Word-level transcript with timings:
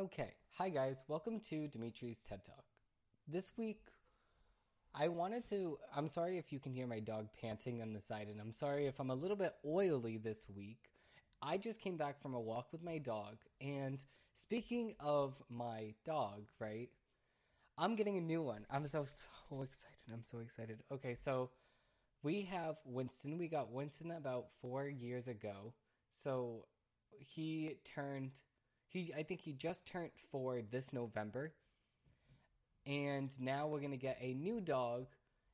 Okay, 0.00 0.32
hi 0.56 0.70
guys, 0.70 1.04
welcome 1.08 1.40
to 1.40 1.68
Dimitri's 1.68 2.22
TED 2.22 2.42
Talk. 2.42 2.64
This 3.28 3.50
week, 3.58 3.82
I 4.94 5.08
wanted 5.08 5.44
to. 5.50 5.76
I'm 5.94 6.08
sorry 6.08 6.38
if 6.38 6.50
you 6.50 6.58
can 6.58 6.72
hear 6.72 6.86
my 6.86 7.00
dog 7.00 7.28
panting 7.38 7.82
on 7.82 7.92
the 7.92 8.00
side, 8.00 8.28
and 8.30 8.40
I'm 8.40 8.54
sorry 8.54 8.86
if 8.86 8.98
I'm 8.98 9.10
a 9.10 9.14
little 9.14 9.36
bit 9.36 9.52
oily 9.62 10.16
this 10.16 10.46
week. 10.56 10.88
I 11.42 11.58
just 11.58 11.82
came 11.82 11.98
back 11.98 12.18
from 12.18 12.32
a 12.32 12.40
walk 12.40 12.72
with 12.72 12.82
my 12.82 12.96
dog, 12.96 13.36
and 13.60 14.02
speaking 14.32 14.94
of 15.00 15.34
my 15.50 15.92
dog, 16.06 16.46
right? 16.58 16.88
I'm 17.76 17.94
getting 17.94 18.16
a 18.16 18.22
new 18.22 18.40
one. 18.40 18.64
I'm 18.70 18.86
so 18.86 19.04
so 19.50 19.60
excited. 19.60 19.98
I'm 20.10 20.24
so 20.24 20.38
excited. 20.38 20.78
Okay, 20.90 21.14
so 21.14 21.50
we 22.22 22.40
have 22.50 22.76
Winston. 22.86 23.36
We 23.36 23.48
got 23.48 23.70
Winston 23.70 24.12
about 24.12 24.46
four 24.62 24.88
years 24.88 25.28
ago. 25.28 25.74
So 26.08 26.64
he 27.18 27.76
turned 27.84 28.40
he 28.90 29.12
I 29.16 29.22
think 29.22 29.40
he 29.40 29.52
just 29.52 29.86
turned 29.86 30.10
four 30.30 30.60
this 30.62 30.92
November. 30.92 31.52
And 32.86 33.30
now 33.40 33.66
we're 33.66 33.80
gonna 33.80 33.96
get 33.96 34.18
a 34.20 34.34
new 34.34 34.60
dog, 34.60 35.06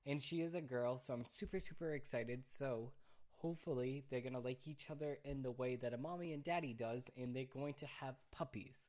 and 0.06 0.22
she 0.22 0.40
is 0.40 0.54
a 0.54 0.60
girl, 0.60 0.98
so 0.98 1.12
I'm 1.14 1.24
super 1.26 1.60
super 1.60 1.92
excited. 1.92 2.46
So 2.46 2.92
hopefully 3.36 4.04
they're 4.10 4.20
gonna 4.20 4.40
like 4.40 4.66
each 4.66 4.90
other 4.90 5.18
in 5.24 5.42
the 5.42 5.50
way 5.50 5.76
that 5.76 5.92
a 5.92 5.98
mommy 5.98 6.32
and 6.32 6.42
daddy 6.42 6.72
does, 6.72 7.10
and 7.16 7.34
they're 7.34 7.44
going 7.44 7.74
to 7.74 7.86
have 8.00 8.14
puppies. 8.32 8.88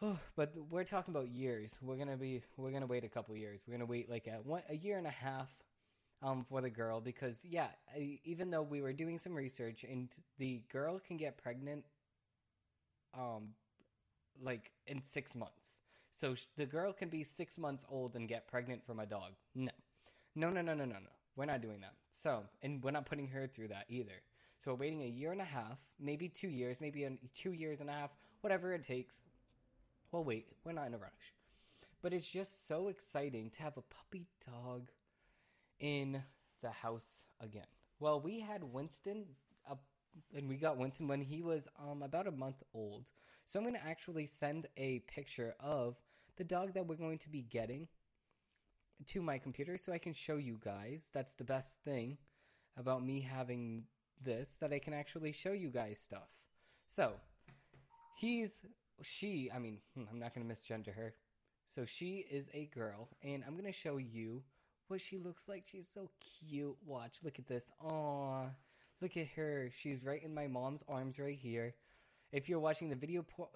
but 0.36 0.52
we're 0.70 0.84
talking 0.84 1.14
about 1.14 1.28
years. 1.28 1.78
We're 1.82 1.96
gonna 1.96 2.16
be 2.16 2.42
we're 2.56 2.70
gonna 2.70 2.86
wait 2.86 3.04
a 3.04 3.08
couple 3.08 3.36
years. 3.36 3.60
We're 3.66 3.74
gonna 3.74 3.86
wait 3.86 4.08
like 4.10 4.26
a 4.26 4.40
one 4.42 4.62
a 4.68 4.76
year 4.76 4.98
and 4.98 5.06
a 5.06 5.10
half 5.10 5.48
um, 6.22 6.44
for 6.48 6.60
the 6.60 6.70
girl 6.70 7.00
because 7.00 7.44
yeah, 7.44 7.68
even 8.24 8.50
though 8.50 8.62
we 8.62 8.80
were 8.80 8.92
doing 8.92 9.18
some 9.18 9.34
research 9.34 9.84
and 9.84 10.08
the 10.38 10.62
girl 10.72 10.98
can 10.98 11.16
get 11.16 11.36
pregnant, 11.36 11.84
um, 13.16 13.48
like 14.42 14.70
in 14.86 15.02
six 15.02 15.34
months. 15.34 15.78
So 16.12 16.34
sh- 16.34 16.46
the 16.56 16.66
girl 16.66 16.92
can 16.92 17.08
be 17.08 17.24
six 17.24 17.58
months 17.58 17.84
old 17.90 18.14
and 18.14 18.28
get 18.28 18.48
pregnant 18.48 18.84
from 18.84 19.00
a 19.00 19.06
dog. 19.06 19.32
No, 19.54 19.70
no, 20.34 20.50
no, 20.50 20.62
no, 20.62 20.74
no, 20.74 20.84
no, 20.84 20.94
no. 20.94 21.10
We're 21.36 21.46
not 21.46 21.62
doing 21.62 21.80
that. 21.80 21.94
So, 22.10 22.44
and 22.62 22.82
we're 22.82 22.92
not 22.92 23.06
putting 23.06 23.28
her 23.28 23.46
through 23.46 23.68
that 23.68 23.86
either. 23.88 24.22
So 24.64 24.72
we're 24.72 24.78
waiting 24.78 25.02
a 25.02 25.06
year 25.08 25.32
and 25.32 25.40
a 25.40 25.44
half, 25.44 25.78
maybe 25.98 26.28
two 26.28 26.48
years, 26.48 26.80
maybe 26.80 27.04
a, 27.04 27.12
two 27.36 27.52
years 27.52 27.80
and 27.80 27.90
a 27.90 27.92
half, 27.92 28.10
whatever 28.40 28.72
it 28.72 28.86
takes. 28.86 29.20
Well, 30.12 30.24
wait, 30.24 30.46
we're 30.64 30.72
not 30.72 30.86
in 30.86 30.94
a 30.94 30.98
rush. 30.98 31.34
But 32.02 32.12
it's 32.12 32.28
just 32.28 32.68
so 32.68 32.88
exciting 32.88 33.50
to 33.50 33.62
have 33.62 33.76
a 33.76 33.82
puppy 33.82 34.26
dog 34.46 34.90
in 35.80 36.22
the 36.62 36.70
house 36.70 37.24
again. 37.40 37.66
Well, 37.98 38.20
we 38.20 38.40
had 38.40 38.62
Winston, 38.62 39.24
and 40.34 40.48
we 40.48 40.56
got 40.56 40.76
Winston 40.76 41.08
when 41.08 41.20
he 41.20 41.42
was 41.42 41.68
um, 41.78 42.02
about 42.02 42.26
a 42.26 42.32
month 42.32 42.62
old. 42.72 43.10
So 43.46 43.58
I'm 43.58 43.64
going 43.64 43.78
to 43.78 43.86
actually 43.86 44.26
send 44.26 44.66
a 44.76 45.00
picture 45.00 45.54
of 45.60 45.96
the 46.36 46.44
dog 46.44 46.74
that 46.74 46.86
we're 46.86 46.94
going 46.96 47.18
to 47.18 47.28
be 47.28 47.42
getting 47.42 47.88
to 49.06 49.22
my 49.22 49.38
computer 49.38 49.76
so 49.76 49.92
I 49.92 49.98
can 49.98 50.14
show 50.14 50.36
you 50.36 50.58
guys. 50.64 51.10
That's 51.12 51.34
the 51.34 51.44
best 51.44 51.80
thing 51.84 52.18
about 52.76 53.04
me 53.04 53.20
having 53.20 53.84
this, 54.22 54.56
that 54.60 54.72
I 54.72 54.78
can 54.78 54.94
actually 54.94 55.32
show 55.32 55.52
you 55.52 55.68
guys 55.68 55.98
stuff. 55.98 56.28
So, 56.86 57.12
he's, 58.16 58.60
she, 59.02 59.50
I 59.54 59.58
mean, 59.58 59.78
hmm, 59.94 60.04
I'm 60.10 60.18
not 60.18 60.34
going 60.34 60.46
to 60.46 60.52
misgender 60.52 60.94
her. 60.94 61.14
So 61.66 61.84
she 61.84 62.24
is 62.30 62.48
a 62.52 62.66
girl, 62.66 63.08
and 63.22 63.42
I'm 63.46 63.54
going 63.54 63.64
to 63.64 63.72
show 63.72 63.96
you 63.96 64.42
what 64.88 65.00
she 65.00 65.18
looks 65.18 65.48
like. 65.48 65.64
She's 65.66 65.88
so 65.92 66.10
cute. 66.20 66.76
Watch, 66.84 67.18
look 67.22 67.38
at 67.38 67.46
this. 67.46 67.72
Aw, 67.82 68.46
look 69.04 69.18
at 69.18 69.28
her. 69.36 69.70
She's 69.78 70.02
right 70.02 70.22
in 70.24 70.32
my 70.32 70.46
mom's 70.46 70.82
arms 70.88 71.18
right 71.18 71.36
here. 71.36 71.74
If 72.32 72.48
you're 72.48 72.58
watching 72.58 72.88
the 72.88 72.96
video, 72.96 73.22
po- 73.22 73.50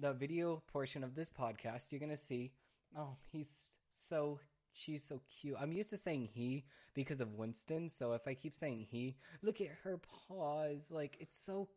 the 0.00 0.14
video 0.14 0.62
portion 0.72 1.04
of 1.04 1.14
this 1.14 1.28
podcast, 1.28 1.92
you're 1.92 2.00
gonna 2.00 2.16
see. 2.16 2.52
Oh, 2.96 3.16
he's 3.30 3.76
so. 3.90 4.40
She's 4.72 5.04
so 5.04 5.20
cute. 5.28 5.56
I'm 5.60 5.72
used 5.72 5.90
to 5.90 5.98
saying 5.98 6.30
he 6.32 6.64
because 6.94 7.20
of 7.20 7.34
Winston, 7.34 7.90
so 7.90 8.12
if 8.12 8.26
I 8.26 8.34
keep 8.34 8.54
saying 8.54 8.86
he, 8.88 9.16
look 9.42 9.60
at 9.60 9.68
her 9.84 9.98
paws. 9.98 10.90
Like 10.90 11.18
it's 11.20 11.38
so 11.38 11.68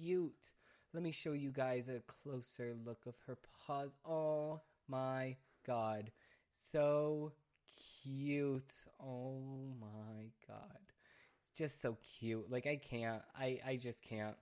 cute. 0.00 0.52
Let 0.94 1.02
me 1.02 1.12
show 1.12 1.32
you 1.32 1.50
guys 1.50 1.90
a 1.90 2.00
closer 2.06 2.74
look 2.86 3.04
of 3.06 3.14
her 3.26 3.36
paws. 3.66 3.94
Oh 4.06 4.62
my 4.86 5.36
god. 5.66 6.12
So 6.52 7.32
cute. 8.02 8.72
Oh 8.98 9.74
my 9.78 10.30
god. 10.46 10.87
Just 11.58 11.82
so 11.82 11.96
cute. 12.20 12.48
Like 12.48 12.68
I 12.68 12.76
can't. 12.76 13.20
I 13.36 13.58
I 13.66 13.74
just 13.74 14.00
can't. 14.00 14.36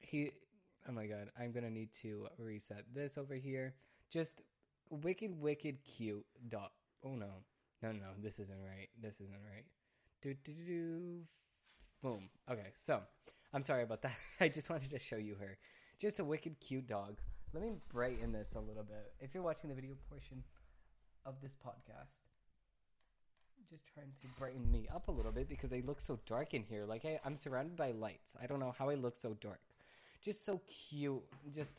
He 0.00 0.32
Oh 0.88 0.92
my 0.92 1.06
god. 1.06 1.30
I'm 1.38 1.52
to 1.52 1.70
need 1.70 1.92
to 2.02 2.26
reset 2.36 2.82
this 2.92 3.16
over 3.16 3.34
here. 3.34 3.74
Just 4.10 4.42
wicked 4.90 5.40
wicked 5.40 5.84
cute 5.84 6.26
dog. 6.48 6.70
Oh 7.04 7.14
no. 7.14 7.44
No, 7.80 7.92
no, 7.92 8.08
this 8.20 8.40
isn't 8.40 8.58
right. 8.60 8.88
This 9.00 9.20
isn't 9.20 9.38
right. 9.54 9.64
Do 10.20 10.34
do 10.42 10.52
do 10.52 10.64
do. 10.64 11.20
Boom. 12.02 12.28
Okay. 12.50 12.72
So, 12.74 13.00
I'm 13.52 13.62
sorry 13.62 13.84
about 13.84 14.02
that. 14.02 14.16
I 14.40 14.48
just 14.48 14.68
wanted 14.68 14.90
to 14.90 14.98
show 14.98 15.16
you 15.16 15.36
her. 15.36 15.56
Just 16.00 16.18
a 16.18 16.24
wicked 16.24 16.58
cute 16.58 16.88
dog. 16.88 17.18
Let 17.54 17.62
me 17.62 17.74
brighten 17.88 18.32
this 18.32 18.54
a 18.54 18.60
little 18.60 18.82
bit. 18.82 19.12
If 19.20 19.32
you're 19.32 19.44
watching 19.44 19.68
the 19.68 19.76
video 19.76 19.94
portion 20.10 20.42
of 21.24 21.40
this 21.40 21.54
podcast, 21.54 22.25
just 23.70 23.86
trying 23.92 24.12
to 24.22 24.28
brighten 24.38 24.70
me 24.70 24.86
up 24.94 25.08
a 25.08 25.12
little 25.12 25.32
bit 25.32 25.48
because 25.48 25.72
I 25.72 25.82
look 25.86 26.00
so 26.00 26.18
dark 26.26 26.54
in 26.54 26.62
here. 26.62 26.84
Like 26.84 27.04
I, 27.04 27.18
I'm 27.24 27.36
surrounded 27.36 27.76
by 27.76 27.92
lights. 27.92 28.34
I 28.40 28.46
don't 28.46 28.60
know 28.60 28.74
how 28.78 28.90
I 28.90 28.94
look 28.94 29.16
so 29.16 29.36
dark. 29.40 29.60
Just 30.22 30.44
so 30.44 30.60
cute. 30.68 31.22
Just 31.54 31.76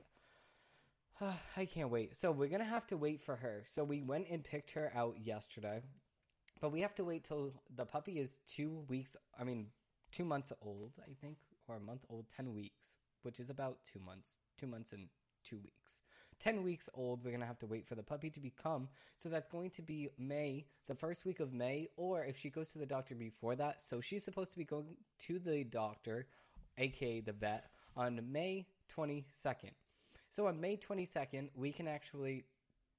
I 1.58 1.66
can't 1.66 1.90
wait. 1.90 2.16
So 2.16 2.32
we're 2.32 2.50
gonna 2.50 2.64
have 2.64 2.88
to 2.88 2.98
wait 2.98 3.22
for 3.22 3.36
her. 3.36 3.64
So 3.66 3.84
we 3.84 4.02
went 4.02 4.28
and 4.30 4.44
picked 4.44 4.72
her 4.72 4.92
out 4.96 5.16
yesterday, 5.24 5.82
but 6.62 6.72
we 6.72 6.82
have 6.82 6.96
to 6.96 7.04
wait 7.04 7.24
till 7.24 7.52
the 7.76 7.86
puppy 7.86 8.20
is 8.20 8.40
two 8.48 8.84
weeks. 8.88 9.16
I 9.40 9.44
mean, 9.44 9.68
two 10.12 10.26
months 10.26 10.52
old, 10.62 10.92
I 11.02 11.14
think, 11.22 11.38
or 11.68 11.76
a 11.76 11.80
month 11.80 12.06
old, 12.10 12.26
ten 12.36 12.54
weeks, 12.54 12.98
which 13.24 13.40
is 13.40 13.50
about 13.50 13.78
two 13.86 14.00
months. 14.00 14.38
Two 14.58 14.68
months 14.68 14.94
and 14.94 15.08
two 15.44 15.58
weeks. 15.58 16.02
10 16.40 16.64
weeks 16.64 16.90
old, 16.94 17.24
we're 17.24 17.32
going 17.32 17.42
to 17.42 17.48
have 17.48 17.60
to 17.60 17.66
wait 17.66 17.88
for 17.88 17.96
the 17.96 18.04
puppy 18.04 18.30
to 18.30 18.40
become. 18.40 18.88
So 19.18 19.30
that's 19.30 19.48
going 19.48 19.72
to 19.72 19.82
be 19.82 20.10
May, 20.18 20.66
the 20.88 20.96
first 20.96 21.26
week 21.26 21.40
of 21.40 21.54
May, 21.54 21.90
or 21.98 22.24
if 22.24 22.38
she 22.38 22.50
goes 22.50 22.72
to 22.72 22.80
the 22.80 22.86
doctor 22.86 23.16
before 23.16 23.56
that. 23.56 23.82
So 23.82 24.02
she's 24.02 24.24
supposed 24.24 24.52
to 24.52 24.58
be 24.58 24.64
going 24.64 24.98
to 25.20 25.40
the 25.40 25.64
doctor, 25.64 26.28
aka 26.78 27.22
the 27.22 27.34
vet, 27.34 27.72
on 27.96 28.20
May 28.32 28.68
22nd. 28.96 29.72
So 30.30 30.48
on 30.48 30.60
May 30.60 30.78
22nd, 30.78 31.50
we 31.56 31.72
can 31.72 31.88
actually, 31.88 32.46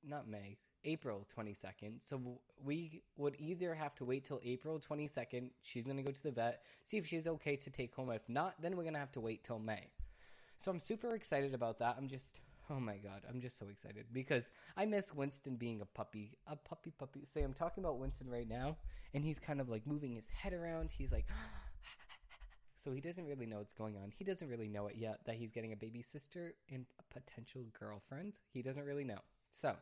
not 0.04 0.28
May, 0.28 0.58
April 0.84 1.26
22nd. 1.36 2.00
So 2.00 2.40
we 2.64 3.02
would 3.16 3.36
either 3.38 3.74
have 3.74 3.94
to 3.96 4.04
wait 4.04 4.24
till 4.24 4.40
April 4.44 4.80
22nd. 4.80 5.50
She's 5.62 5.84
going 5.84 5.96
to 5.96 6.02
go 6.02 6.10
to 6.10 6.22
the 6.22 6.30
vet, 6.30 6.62
see 6.84 6.96
if 6.96 7.06
she's 7.06 7.26
okay 7.26 7.56
to 7.56 7.70
take 7.70 7.94
home. 7.94 8.10
If 8.10 8.28
not, 8.28 8.54
then 8.60 8.76
we're 8.76 8.84
going 8.84 8.94
to 8.94 9.00
have 9.00 9.12
to 9.12 9.20
wait 9.20 9.44
till 9.44 9.58
May. 9.58 9.88
So 10.56 10.70
I'm 10.70 10.80
super 10.80 11.14
excited 11.14 11.54
about 11.54 11.78
that. 11.78 11.96
I'm 11.98 12.08
just 12.08 12.40
Oh 12.70 12.80
my 12.80 12.98
god, 12.98 13.22
I'm 13.26 13.40
just 13.40 13.58
so 13.58 13.66
excited 13.70 14.06
because 14.12 14.50
I 14.76 14.84
miss 14.84 15.14
Winston 15.14 15.56
being 15.56 15.80
a 15.80 15.86
puppy, 15.86 16.36
a 16.46 16.54
puppy 16.54 16.90
puppy. 16.90 17.24
Say 17.24 17.42
I'm 17.42 17.54
talking 17.54 17.82
about 17.82 17.98
Winston 17.98 18.28
right 18.28 18.48
now, 18.48 18.76
and 19.14 19.24
he's 19.24 19.38
kind 19.38 19.60
of 19.60 19.70
like 19.70 19.86
moving 19.86 20.14
his 20.14 20.28
head 20.28 20.52
around. 20.52 20.90
He's 20.90 21.10
like, 21.10 21.26
so 22.76 22.92
he 22.92 23.00
doesn't 23.00 23.26
really 23.26 23.46
know 23.46 23.56
what's 23.56 23.72
going 23.72 23.96
on. 23.96 24.12
He 24.14 24.22
doesn't 24.22 24.48
really 24.50 24.68
know 24.68 24.86
it 24.86 24.96
yet 24.96 25.20
that 25.24 25.36
he's 25.36 25.50
getting 25.50 25.72
a 25.72 25.76
baby 25.76 26.02
sister 26.02 26.54
and 26.70 26.84
a 26.98 27.14
potential 27.14 27.62
girlfriend. 27.78 28.34
He 28.52 28.60
doesn't 28.60 28.84
really 28.84 29.04
know. 29.04 29.20
So 29.54 29.74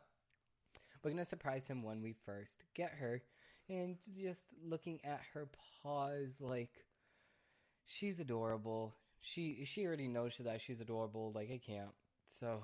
we're 1.02 1.10
gonna 1.10 1.24
surprise 1.24 1.66
him 1.66 1.82
when 1.82 2.02
we 2.02 2.12
first 2.12 2.62
get 2.74 2.92
her, 3.00 3.20
and 3.68 3.96
just 4.16 4.46
looking 4.64 5.00
at 5.04 5.22
her 5.34 5.48
paws, 5.82 6.40
like 6.40 6.84
she's 7.84 8.20
adorable. 8.20 8.94
She 9.20 9.64
she 9.64 9.84
already 9.86 10.06
knows 10.06 10.36
that 10.38 10.60
she's 10.60 10.80
adorable. 10.80 11.32
Like 11.34 11.50
I 11.50 11.58
can't. 11.58 11.90
So 12.26 12.62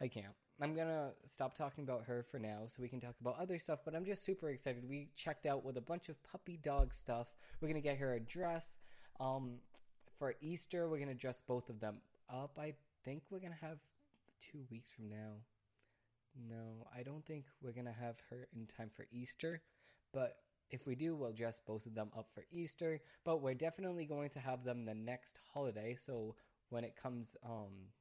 I 0.00 0.08
can't. 0.08 0.34
I'm 0.60 0.74
gonna 0.74 1.12
stop 1.24 1.56
talking 1.56 1.84
about 1.84 2.04
her 2.04 2.24
for 2.24 2.38
now 2.38 2.62
so 2.66 2.82
we 2.82 2.88
can 2.88 3.00
talk 3.00 3.14
about 3.20 3.38
other 3.38 3.58
stuff, 3.58 3.80
but 3.84 3.94
I'm 3.94 4.04
just 4.04 4.24
super 4.24 4.50
excited. 4.50 4.88
We 4.88 5.10
checked 5.14 5.46
out 5.46 5.64
with 5.64 5.76
a 5.76 5.80
bunch 5.80 6.08
of 6.08 6.20
puppy 6.24 6.58
dog 6.60 6.92
stuff. 6.92 7.28
We're 7.60 7.68
gonna 7.68 7.80
get 7.80 7.98
her 7.98 8.14
a 8.14 8.20
dress. 8.20 8.76
Um, 9.20 9.58
for 10.18 10.34
Easter, 10.40 10.88
we're 10.88 10.98
gonna 10.98 11.14
dress 11.14 11.40
both 11.46 11.68
of 11.68 11.78
them 11.78 11.98
up. 12.28 12.58
I 12.58 12.74
think 13.04 13.22
we're 13.30 13.38
gonna 13.38 13.54
have 13.60 13.78
two 14.40 14.64
weeks 14.68 14.90
from 14.90 15.08
now. 15.08 15.42
No, 16.48 16.88
I 16.96 17.04
don't 17.04 17.24
think 17.24 17.44
we're 17.62 17.72
gonna 17.72 17.92
have 17.92 18.16
her 18.30 18.48
in 18.56 18.66
time 18.66 18.90
for 18.92 19.06
Easter, 19.12 19.62
but 20.12 20.38
if 20.70 20.86
we 20.86 20.94
do, 20.94 21.16
we'll 21.16 21.32
dress 21.32 21.60
both 21.64 21.86
of 21.86 21.94
them 21.94 22.10
up 22.16 22.28
for 22.34 22.44
Easter. 22.50 23.00
But 23.24 23.40
we're 23.40 23.54
definitely 23.54 24.04
going 24.04 24.30
to 24.30 24.40
have 24.40 24.64
them 24.64 24.84
the 24.84 24.94
next 24.94 25.40
holiday. 25.52 25.96
So 25.98 26.34
when 26.70 26.84
it 26.84 26.94
comes, 27.00 27.36
um, 27.44 27.92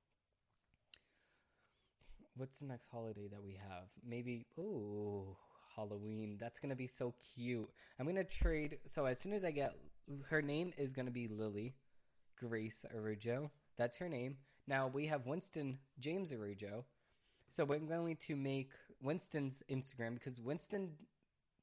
what's 2.36 2.60
the 2.60 2.66
next 2.66 2.88
holiday 2.92 3.28
that 3.30 3.44
we 3.44 3.54
have? 3.54 3.88
Maybe, 4.06 4.46
oh, 4.60 5.38
Halloween. 5.76 6.38
That's 6.40 6.60
gonna 6.60 6.76
be 6.76 6.88
so 6.88 7.14
cute. 7.36 7.70
I'm 8.00 8.08
gonna 8.08 8.24
trade. 8.24 8.80
So 8.86 9.06
as 9.06 9.20
soon 9.20 9.34
as 9.34 9.44
I 9.44 9.52
get 9.52 9.76
her 10.30 10.42
name 10.42 10.74
is 10.78 10.92
gonna 10.92 11.12
be 11.12 11.28
Lily 11.28 11.76
Grace 12.38 12.86
Arujo. 12.96 13.50
That's 13.78 13.98
her 13.98 14.10
name. 14.10 14.38
Now 14.68 14.88
we 14.88 15.08
have 15.08 15.26
Winston 15.26 15.80
James 16.00 16.32
Arujo. 16.32 16.84
So 17.50 17.66
we're 17.66 17.80
going 17.80 18.18
to 18.28 18.36
make 18.36 18.72
Winston's 19.02 19.64
Instagram 19.72 20.16
because 20.16 20.40
Winston, 20.40 20.92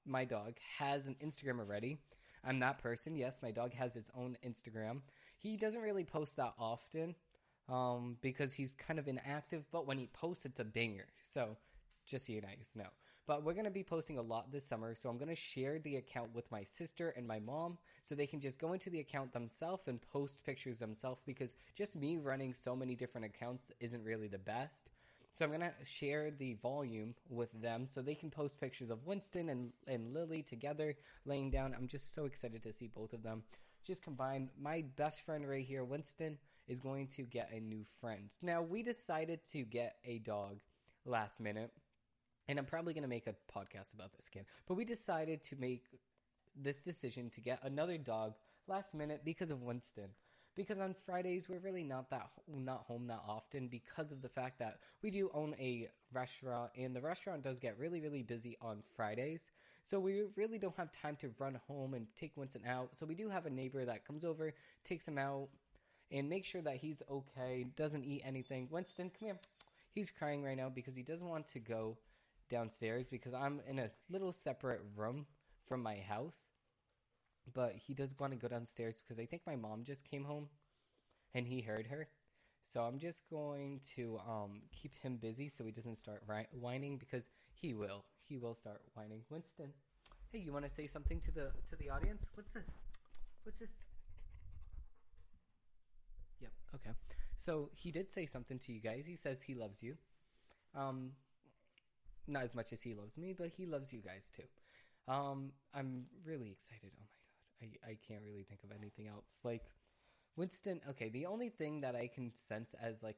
my 0.06 0.25
dog, 0.25 0.55
has 0.79 1.06
an 1.06 1.17
Instagram 1.23 1.59
already. 1.59 1.99
I'm 2.45 2.59
that 2.61 2.79
person. 2.79 3.17
Yes, 3.17 3.41
my 3.43 3.51
dog 3.51 3.73
has 3.75 3.97
its 3.97 4.11
own 4.17 4.37
Instagram. 4.47 5.01
He 5.44 5.58
doesn't 5.58 5.82
really 5.82 6.05
post 6.05 6.38
that 6.38 6.55
often 6.58 7.14
um, 7.69 8.17
because 8.23 8.55
he's 8.55 8.70
kind 8.70 8.99
of 8.99 9.08
inactive, 9.08 9.67
but 9.70 9.87
when 9.87 9.99
he 9.99 10.06
posts, 10.06 10.46
it's 10.46 10.58
a 10.58 10.64
banger. 10.64 11.05
So 11.23 11.58
just 12.06 12.26
so 12.26 12.32
you 12.32 12.41
guys 12.41 12.73
know. 12.75 12.88
But 13.26 13.44
we're 13.44 13.52
going 13.52 13.67
to 13.67 13.70
be 13.70 13.82
posting 13.82 14.17
a 14.17 14.23
lot 14.23 14.50
this 14.50 14.64
summer, 14.64 14.94
so 14.94 15.11
I'm 15.11 15.19
going 15.19 15.29
to 15.29 15.37
share 15.37 15.79
the 15.79 15.96
account 15.96 16.35
with 16.35 16.50
my 16.50 16.64
sister 16.64 17.12
and 17.14 17.29
my 17.29 17.41
mom 17.41 17.76
so 18.02 18.14
they 18.14 18.26
can 18.26 18.41
just 18.41 18.58
go 18.58 18.73
into 18.73 18.88
the 18.88 19.00
account 19.00 19.35
themselves 19.35 19.87
and 19.87 20.00
post 20.00 20.43
pictures 20.44 20.79
themselves 20.79 21.20
because 21.26 21.56
just 21.75 21.94
me 21.94 22.17
running 22.17 22.55
so 22.55 22.75
many 22.75 22.94
different 22.94 23.26
accounts 23.26 23.70
isn't 23.81 24.02
really 24.02 24.29
the 24.29 24.38
best. 24.38 24.88
So 25.35 25.44
I'm 25.44 25.50
going 25.50 25.61
to 25.61 25.73
share 25.85 26.31
the 26.31 26.55
volume 26.62 27.14
with 27.29 27.50
them 27.61 27.87
so 27.87 28.00
they 28.00 28.14
can 28.14 28.31
post 28.31 28.58
pictures 28.58 28.88
of 28.88 29.05
Winston 29.05 29.50
and, 29.50 29.73
and 29.87 30.14
Lily 30.14 30.43
together 30.43 30.94
laying 31.26 31.50
down. 31.50 31.75
I'm 31.76 31.88
just 31.88 32.14
so 32.14 32.25
excited 32.25 32.62
to 32.62 32.73
see 32.73 32.88
both 32.88 33.12
of 33.12 33.23
them. 33.23 33.43
Just 33.85 34.03
combine 34.03 34.51
my 34.61 34.85
best 34.97 35.23
friend 35.23 35.49
right 35.49 35.65
here, 35.65 35.85
Winston, 35.85 36.39
is 36.67 36.81
going 36.81 37.09
to 37.09 37.23
get 37.23 37.51
a 37.53 37.61
new 37.61 37.85
friend. 38.01 38.31
Now, 38.41 38.63
we 38.63 38.83
decided 38.83 39.41
to 39.53 39.63
get 39.63 39.97
a 40.05 40.19
dog 40.19 40.61
last 41.05 41.41
minute 41.41 41.71
and 42.49 42.59
I'm 42.59 42.65
probably 42.65 42.93
going 42.93 43.03
to 43.03 43.09
make 43.09 43.27
a 43.27 43.35
podcast 43.53 43.95
about 43.95 44.13
this 44.13 44.29
again. 44.29 44.45
But 44.67 44.75
we 44.75 44.85
decided 44.85 45.43
to 45.45 45.57
make 45.57 45.85
this 46.55 46.83
decision 46.83 47.31
to 47.31 47.41
get 47.41 47.61
another 47.63 47.99
dog 47.99 48.35
last 48.67 48.95
minute 48.95 49.23
because 49.25 49.51
of 49.51 49.63
Winston. 49.63 50.11
Because 50.56 50.79
on 50.79 50.95
Fridays 50.95 51.49
we're 51.49 51.59
really 51.59 51.83
not 51.83 52.11
that 52.11 52.31
not 52.49 52.85
home 52.87 53.06
that 53.09 53.23
often 53.27 53.69
because 53.69 54.12
of 54.12 54.23
the 54.23 54.29
fact 54.29 54.59
that 54.61 54.79
we 55.03 55.11
do 55.11 55.31
own 55.35 55.55
a 55.59 55.89
restaurant 56.12 56.71
and 56.79 56.95
the 56.95 57.01
restaurant 57.01 57.43
does 57.43 57.59
get 57.59 57.79
really 57.79 58.01
really 58.01 58.23
busy 58.23 58.56
on 58.61 58.83
Fridays. 58.97 59.51
So 59.83 60.01
we 60.01 60.23
really 60.37 60.59
don't 60.59 60.77
have 60.77 60.91
time 60.93 61.17
to 61.17 61.31
run 61.39 61.61
home 61.69 61.93
and 61.93 62.06
take 62.17 62.37
Winston 62.37 62.62
out. 62.67 62.89
So 62.93 63.05
we 63.05 63.15
do 63.15 63.29
have 63.29 63.45
a 63.45 63.51
neighbor 63.51 63.85
that 63.85 64.06
comes 64.06 64.25
over, 64.25 64.55
takes 64.83 65.06
him 65.06 65.19
out, 65.19 65.49
and 66.11 66.29
make 66.29 66.47
sure 66.47 66.62
that 66.62 66.77
he's 66.77 67.03
okay, 67.11 67.67
doesn't 67.77 68.05
eat 68.05 68.23
anything. 68.25 68.69
Winston, 68.71 69.11
come 69.11 69.29
here. 69.29 69.39
He's 69.95 70.11
crying 70.11 70.43
right 70.43 70.56
now 70.56 70.71
because 70.71 70.97
he 70.97 71.03
doesn't 71.03 71.29
want 71.29 71.47
to 71.49 71.59
go 71.59 71.99
downstairs 72.49 73.06
because 73.11 73.35
I'm 73.35 73.61
in 73.69 73.79
a 73.79 73.91
little 74.11 74.33
separate 74.33 74.81
room 74.97 75.27
from 75.69 75.83
my 75.83 75.97
house. 75.97 76.49
But 77.52 77.75
he 77.75 77.94
does 77.94 78.14
want 78.19 78.32
to 78.32 78.38
go 78.38 78.49
downstairs 78.49 79.00
because 79.00 79.20
I 79.20 79.26
think 79.26 79.43
my 79.46 79.56
mom 79.56 79.85
just 79.85 80.08
came 80.08 80.25
home 80.25 80.49
and 81.35 81.46
he 81.46 81.61
heard 81.61 81.87
her. 81.88 82.08
So 82.62 82.82
I'm 82.82 82.99
just 82.99 83.29
going 83.29 83.81
to 83.94 84.19
um, 84.26 84.62
keep 84.73 84.96
him 84.99 85.17
busy 85.17 85.50
so 85.50 85.64
he 85.64 85.70
doesn't 85.70 85.96
start 85.96 86.23
whining 86.58 86.96
because 86.96 87.29
he 87.52 87.75
will. 87.75 88.05
He 88.26 88.38
will 88.38 88.55
start 88.55 88.81
whining. 88.94 89.20
Winston, 89.29 89.70
hey, 90.32 90.38
you 90.38 90.52
want 90.52 90.64
to 90.64 90.70
say 90.75 90.87
something 90.87 91.20
to 91.20 91.31
the 91.31 91.50
to 91.69 91.76
the 91.79 91.91
audience? 91.91 92.25
What's 92.35 92.50
this? 92.50 92.64
What's 93.43 93.58
this? 93.58 93.69
Yep. 96.41 96.52
Okay. 96.76 96.91
So 97.37 97.69
he 97.75 97.91
did 97.91 98.11
say 98.11 98.25
something 98.25 98.58
to 98.61 98.73
you 98.73 98.81
guys. 98.81 99.05
He 99.06 99.17
says 99.17 99.43
he 99.43 99.55
loves 99.55 99.82
you. 99.82 99.96
Um, 100.75 101.12
not 102.26 102.44
as 102.44 102.55
much 102.55 102.73
as 102.73 102.81
he 102.81 102.94
loves 102.94 103.19
me, 103.19 103.35
but 103.37 103.49
he 103.49 103.67
loves 103.67 103.93
you 103.93 104.00
guys 104.00 104.31
too. 104.35 105.12
Um, 105.12 105.52
I'm 105.75 106.06
really 106.25 106.50
excited. 106.50 106.91
Oh 106.96 107.00
my 107.00 107.14
I 107.62 107.91
I 107.91 107.99
can't 108.06 108.23
really 108.25 108.45
think 108.45 108.61
of 108.65 108.71
anything 108.71 109.09
else. 109.09 109.37
Like 109.45 109.62
Winston. 110.37 110.81
Okay, 110.91 111.09
the 111.09 111.27
only 111.27 111.49
thing 111.49 111.81
that 111.83 111.95
I 111.95 112.09
can 112.12 112.35
sense 112.35 112.75
as 112.81 113.03
like 113.03 113.17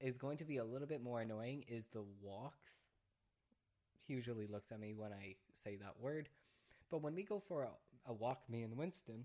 is 0.00 0.18
going 0.18 0.38
to 0.38 0.44
be 0.44 0.58
a 0.58 0.64
little 0.64 0.86
bit 0.86 1.02
more 1.02 1.20
annoying 1.20 1.64
is 1.68 1.86
the 1.86 2.04
walks. 2.20 2.72
He 4.06 4.14
usually 4.14 4.46
looks 4.46 4.70
at 4.70 4.80
me 4.80 4.94
when 4.94 5.12
I 5.12 5.36
say 5.52 5.76
that 5.76 5.94
word, 6.00 6.28
but 6.90 7.02
when 7.02 7.14
we 7.14 7.24
go 7.24 7.40
for 7.40 7.64
a, 7.64 7.70
a 8.06 8.12
walk, 8.12 8.42
me 8.48 8.62
and 8.62 8.76
Winston. 8.76 9.24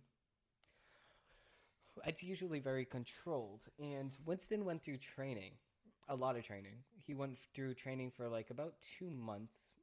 It's 2.05 2.23
usually 2.23 2.59
very 2.59 2.85
controlled, 2.85 3.63
and 3.77 4.11
Winston 4.25 4.63
went 4.63 4.81
through 4.81 4.97
training 4.97 5.51
a 6.11 6.15
lot 6.15 6.35
of 6.35 6.43
training. 6.43 6.83
He 6.97 7.13
went 7.13 7.37
through 7.55 7.73
training 7.75 8.11
for 8.11 8.27
like 8.27 8.49
about 8.49 8.75
two 8.97 9.09
months, 9.09 9.73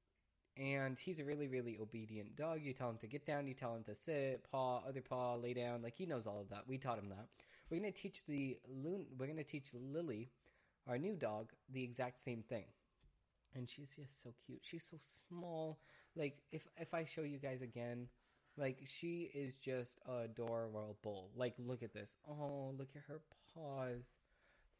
and 0.58 0.99
he's 0.99 1.20
a 1.20 1.25
really, 1.25 1.46
really 1.46 1.78
obedient 1.81 2.37
dog. 2.37 2.60
You 2.62 2.72
tell 2.72 2.90
him 2.90 2.99
to 2.99 3.06
get 3.06 3.25
down, 3.25 3.46
you 3.46 3.55
tell 3.55 3.75
him 3.75 3.84
to 3.84 3.94
sit, 3.94 4.44
paw, 4.50 4.82
other 4.87 5.00
paw, 5.00 5.34
lay 5.34 5.55
down. 5.55 5.82
Like 5.82 5.94
he 5.96 6.06
knows 6.06 6.26
all 6.26 6.40
of 6.40 6.50
that. 6.50 6.64
We 6.66 6.78
taught 6.78 6.99
him 6.99 7.08
that. 7.10 7.28
We're 7.70 7.78
gonna 7.78 7.93
teach 7.93 8.25
the 8.26 8.58
loon. 8.69 9.06
We're 9.19 9.28
gonna 9.28 9.44
teach 9.44 9.70
Lily, 9.75 10.31
our 10.88 10.99
new 10.99 11.14
dog, 11.14 11.52
the 11.70 11.82
exact 11.82 12.20
same 12.20 12.43
thing. 12.43 12.64
And 13.55 13.69
she's 13.69 13.90
just 13.94 14.22
so 14.22 14.31
cute. 14.44 14.60
She's 14.62 14.87
so 14.90 14.99
small. 15.28 15.78
Like 16.16 16.38
if 16.50 16.66
if 16.76 16.93
I 16.93 17.05
show 17.05 17.22
you 17.22 17.38
guys 17.38 17.62
again, 17.62 18.08
like 18.56 18.78
she 18.87 19.31
is 19.34 19.56
just 19.56 20.00
adorable. 20.08 21.31
Like 21.37 21.55
look 21.58 21.82
at 21.82 21.94
this. 21.94 22.16
Oh, 22.28 22.75
look 22.76 22.90
at 22.96 23.02
her 23.06 23.20
paws. 23.55 24.12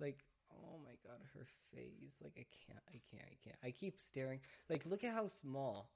Like 0.00 0.25
Oh 0.53 0.79
my 0.85 0.93
god, 1.05 1.21
her 1.35 1.47
face. 1.75 2.17
Like 2.23 2.35
I 2.37 2.47
can't, 2.67 2.85
I 2.89 3.00
can't, 3.11 3.25
I 3.25 3.37
can't. 3.43 3.56
I 3.65 3.71
keep 3.71 4.00
staring. 4.00 4.41
Like 4.69 4.87
look 4.87 5.05
at 5.05 5.15
how 5.15 5.29
small 5.29 5.91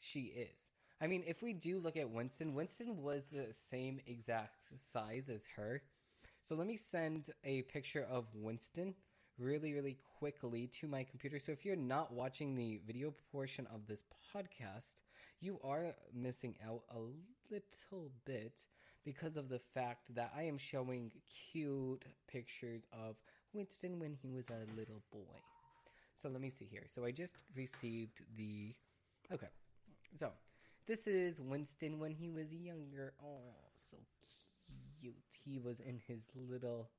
she 0.00 0.32
is. 0.36 0.70
I 1.00 1.06
mean, 1.06 1.24
if 1.26 1.42
we 1.42 1.52
do 1.52 1.78
look 1.78 1.96
at 1.96 2.10
Winston, 2.10 2.54
Winston 2.54 3.02
was 3.02 3.28
the 3.28 3.48
same 3.70 4.00
exact 4.06 4.66
size 4.76 5.28
as 5.28 5.46
her. 5.56 5.82
So 6.42 6.54
let 6.54 6.66
me 6.66 6.76
send 6.76 7.30
a 7.44 7.62
picture 7.62 8.06
of 8.10 8.26
Winston 8.34 8.94
really, 9.38 9.72
really 9.72 9.98
quickly 10.18 10.68
to 10.80 10.86
my 10.86 11.04
computer. 11.04 11.38
So 11.40 11.52
if 11.52 11.64
you're 11.64 11.76
not 11.76 12.12
watching 12.12 12.54
the 12.54 12.80
video 12.86 13.14
portion 13.32 13.66
of 13.74 13.86
this 13.86 14.04
podcast, 14.34 14.92
you 15.40 15.58
are 15.64 15.94
missing 16.14 16.54
out 16.64 16.82
a 16.94 16.98
little 17.50 18.10
bit 18.24 18.64
because 19.04 19.36
of 19.36 19.48
the 19.48 19.60
fact 19.74 20.14
that 20.14 20.32
I 20.36 20.44
am 20.44 20.58
showing 20.58 21.10
cute 21.52 22.04
pictures 22.28 22.82
of 22.92 23.16
Winston 23.54 23.98
when 23.98 24.16
he 24.22 24.30
was 24.30 24.46
a 24.48 24.76
little 24.78 25.02
boy. 25.12 25.40
So 26.14 26.28
let 26.28 26.40
me 26.40 26.50
see 26.50 26.68
here. 26.70 26.84
So 26.86 27.04
I 27.04 27.10
just 27.10 27.36
received 27.54 28.22
the. 28.36 28.74
Okay. 29.32 29.48
So 30.18 30.30
this 30.86 31.06
is 31.06 31.40
Winston 31.40 31.98
when 31.98 32.12
he 32.12 32.30
was 32.30 32.52
younger. 32.52 33.14
Oh, 33.22 33.54
so 33.76 33.96
cute. 35.00 35.14
He 35.44 35.58
was 35.58 35.80
in 35.80 36.00
his 36.06 36.28
little. 36.34 36.90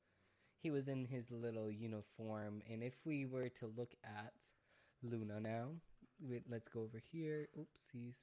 He 0.61 0.71
was 0.71 0.87
in 0.87 1.05
his 1.05 1.31
little 1.31 1.69
uniform. 1.69 2.61
And 2.71 2.83
if 2.83 2.93
we 3.05 3.25
were 3.25 3.49
to 3.49 3.71
look 3.77 3.93
at 4.03 4.33
Luna 5.01 5.39
now, 5.39 5.67
wait, 6.21 6.43
let's 6.49 6.67
go 6.67 6.81
over 6.81 7.01
here. 7.11 7.47
Oopsies. 7.59 8.15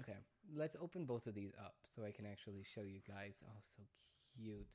Okay, 0.00 0.18
let's 0.54 0.76
open 0.80 1.04
both 1.04 1.26
of 1.26 1.34
these 1.34 1.52
up 1.58 1.74
so 1.84 2.04
I 2.04 2.10
can 2.10 2.26
actually 2.26 2.62
show 2.62 2.82
you 2.82 3.00
guys. 3.08 3.40
Oh, 3.46 3.60
so 3.62 3.82
cute. 4.36 4.66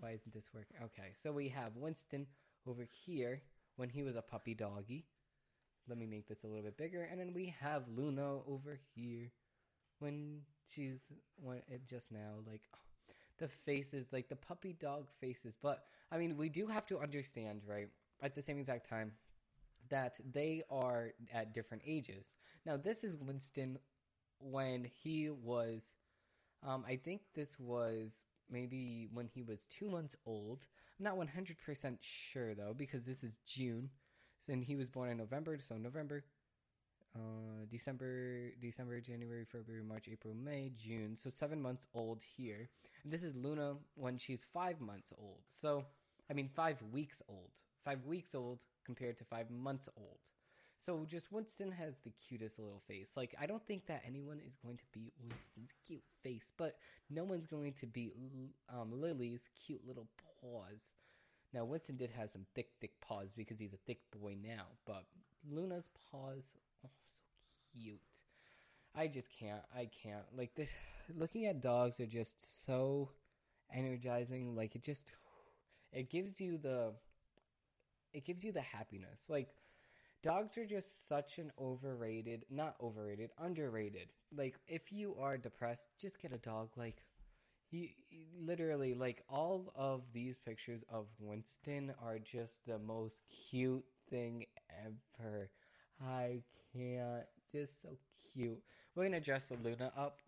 Why 0.00 0.10
isn't 0.10 0.32
this 0.32 0.50
working? 0.54 0.76
Okay, 0.84 1.12
so 1.22 1.32
we 1.32 1.48
have 1.48 1.76
Winston 1.76 2.26
over 2.66 2.86
here 3.04 3.42
when 3.76 3.88
he 3.88 4.02
was 4.02 4.16
a 4.16 4.22
puppy 4.22 4.54
doggy. 4.54 5.06
Let 5.88 5.98
me 5.98 6.06
make 6.06 6.28
this 6.28 6.42
a 6.42 6.46
little 6.46 6.64
bit 6.64 6.76
bigger. 6.76 7.08
And 7.10 7.20
then 7.20 7.32
we 7.32 7.54
have 7.60 7.84
Luna 7.88 8.38
over 8.46 8.78
here 8.94 9.30
when 9.98 10.40
she's 10.68 11.04
when 11.36 11.58
it 11.68 11.86
just 11.88 12.10
now 12.10 12.34
like 12.46 12.62
oh, 12.74 12.78
the 13.38 13.48
faces 13.48 14.06
like 14.12 14.28
the 14.28 14.36
puppy 14.36 14.72
dog 14.72 15.06
faces 15.20 15.56
but 15.62 15.84
i 16.10 16.18
mean 16.18 16.36
we 16.36 16.48
do 16.48 16.66
have 16.66 16.86
to 16.86 16.98
understand 16.98 17.60
right 17.66 17.88
at 18.22 18.34
the 18.34 18.42
same 18.42 18.58
exact 18.58 18.88
time 18.88 19.12
that 19.88 20.18
they 20.32 20.62
are 20.70 21.12
at 21.32 21.54
different 21.54 21.82
ages 21.86 22.32
now 22.64 22.76
this 22.76 23.04
is 23.04 23.16
winston 23.16 23.78
when 24.38 24.84
he 24.84 25.30
was 25.30 25.92
um, 26.66 26.84
i 26.88 26.96
think 26.96 27.20
this 27.34 27.58
was 27.58 28.24
maybe 28.50 29.08
when 29.12 29.26
he 29.26 29.42
was 29.42 29.66
two 29.66 29.88
months 29.88 30.16
old. 30.26 30.64
I'm 30.98 31.04
not 31.04 31.18
100% 31.18 31.98
sure 32.00 32.54
though, 32.54 32.74
because 32.76 33.04
this 33.04 33.22
is 33.22 33.38
June. 33.46 33.90
And 34.48 34.62
he 34.62 34.76
was 34.76 34.88
born 34.88 35.10
in 35.10 35.18
November, 35.18 35.58
so 35.58 35.76
November, 35.76 36.24
uh, 37.16 37.64
December, 37.70 38.50
December, 38.60 39.00
January, 39.00 39.44
February, 39.44 39.82
March, 39.82 40.08
April, 40.10 40.34
May, 40.34 40.70
June. 40.76 41.16
So 41.16 41.30
seven 41.30 41.60
months 41.60 41.86
old 41.94 42.22
here. 42.36 42.68
And 43.02 43.12
this 43.12 43.22
is 43.22 43.34
Luna 43.34 43.74
when 43.94 44.18
she's 44.18 44.44
five 44.52 44.80
months 44.80 45.12
old. 45.18 45.40
So, 45.46 45.84
I 46.30 46.34
mean, 46.34 46.48
five 46.54 46.80
weeks 46.92 47.22
old. 47.28 47.50
Five 47.84 48.04
weeks 48.04 48.34
old 48.34 48.60
compared 48.84 49.16
to 49.18 49.24
five 49.24 49.50
months 49.50 49.88
old. 49.96 50.18
So 50.80 51.04
just 51.08 51.32
Winston 51.32 51.72
has 51.72 51.98
the 51.98 52.10
cutest 52.10 52.58
little 52.58 52.82
face. 52.86 53.12
Like 53.16 53.34
I 53.40 53.46
don't 53.46 53.66
think 53.66 53.86
that 53.86 54.02
anyone 54.06 54.40
is 54.46 54.56
going 54.56 54.76
to 54.76 54.84
beat 54.92 55.12
Winston's 55.20 55.72
cute 55.86 56.04
face, 56.22 56.52
but 56.56 56.76
no 57.10 57.24
one's 57.24 57.46
going 57.46 57.72
to 57.74 57.86
beat 57.86 58.14
um, 58.72 58.92
Lily's 58.92 59.48
cute 59.66 59.86
little 59.86 60.08
paws. 60.40 60.90
Now 61.52 61.64
Winston 61.64 61.96
did 61.96 62.10
have 62.10 62.30
some 62.30 62.46
thick, 62.54 62.68
thick 62.80 63.00
paws 63.00 63.30
because 63.36 63.58
he's 63.58 63.72
a 63.72 63.78
thick 63.86 64.00
boy 64.12 64.36
now, 64.42 64.66
but 64.86 65.04
Luna's 65.50 65.90
paws, 66.10 66.54
oh, 66.84 66.90
so 67.06 67.22
cute. 67.72 68.00
I 68.94 69.06
just 69.06 69.28
can't. 69.38 69.62
I 69.74 69.88
can't. 70.02 70.24
Like 70.36 70.54
this, 70.54 70.70
looking 71.14 71.46
at 71.46 71.60
dogs 71.60 72.00
are 72.00 72.06
just 72.06 72.66
so 72.66 73.10
energizing. 73.72 74.56
Like 74.56 74.74
it 74.74 74.82
just, 74.82 75.12
it 75.92 76.10
gives 76.10 76.40
you 76.40 76.58
the, 76.58 76.92
it 78.12 78.24
gives 78.24 78.42
you 78.42 78.52
the 78.52 78.62
happiness. 78.62 79.24
Like 79.28 79.48
dogs 80.22 80.58
are 80.58 80.66
just 80.66 81.08
such 81.08 81.38
an 81.38 81.52
overrated, 81.58 82.44
not 82.50 82.76
overrated, 82.82 83.30
underrated. 83.38 84.08
Like 84.36 84.56
if 84.66 84.92
you 84.92 85.16
are 85.20 85.36
depressed, 85.36 85.88
just 86.00 86.20
get 86.20 86.32
a 86.32 86.38
dog. 86.38 86.70
Like 86.76 87.02
you, 87.70 87.88
literally 88.40 88.94
like 88.94 89.22
all 89.28 89.72
of 89.74 90.02
these 90.12 90.38
pictures 90.38 90.84
of 90.90 91.06
Winston 91.18 91.92
are 92.02 92.18
just 92.18 92.64
the 92.66 92.78
most 92.78 93.22
cute 93.28 93.84
thing 94.10 94.46
ever. 94.84 95.50
I 96.04 96.42
can't. 96.72 97.24
Just 97.52 97.82
so 97.82 97.88
cute. 98.32 98.60
We're 98.94 99.04
gonna 99.04 99.20
dress 99.20 99.48
the 99.48 99.56
Luna 99.62 99.92
up. 99.96 100.20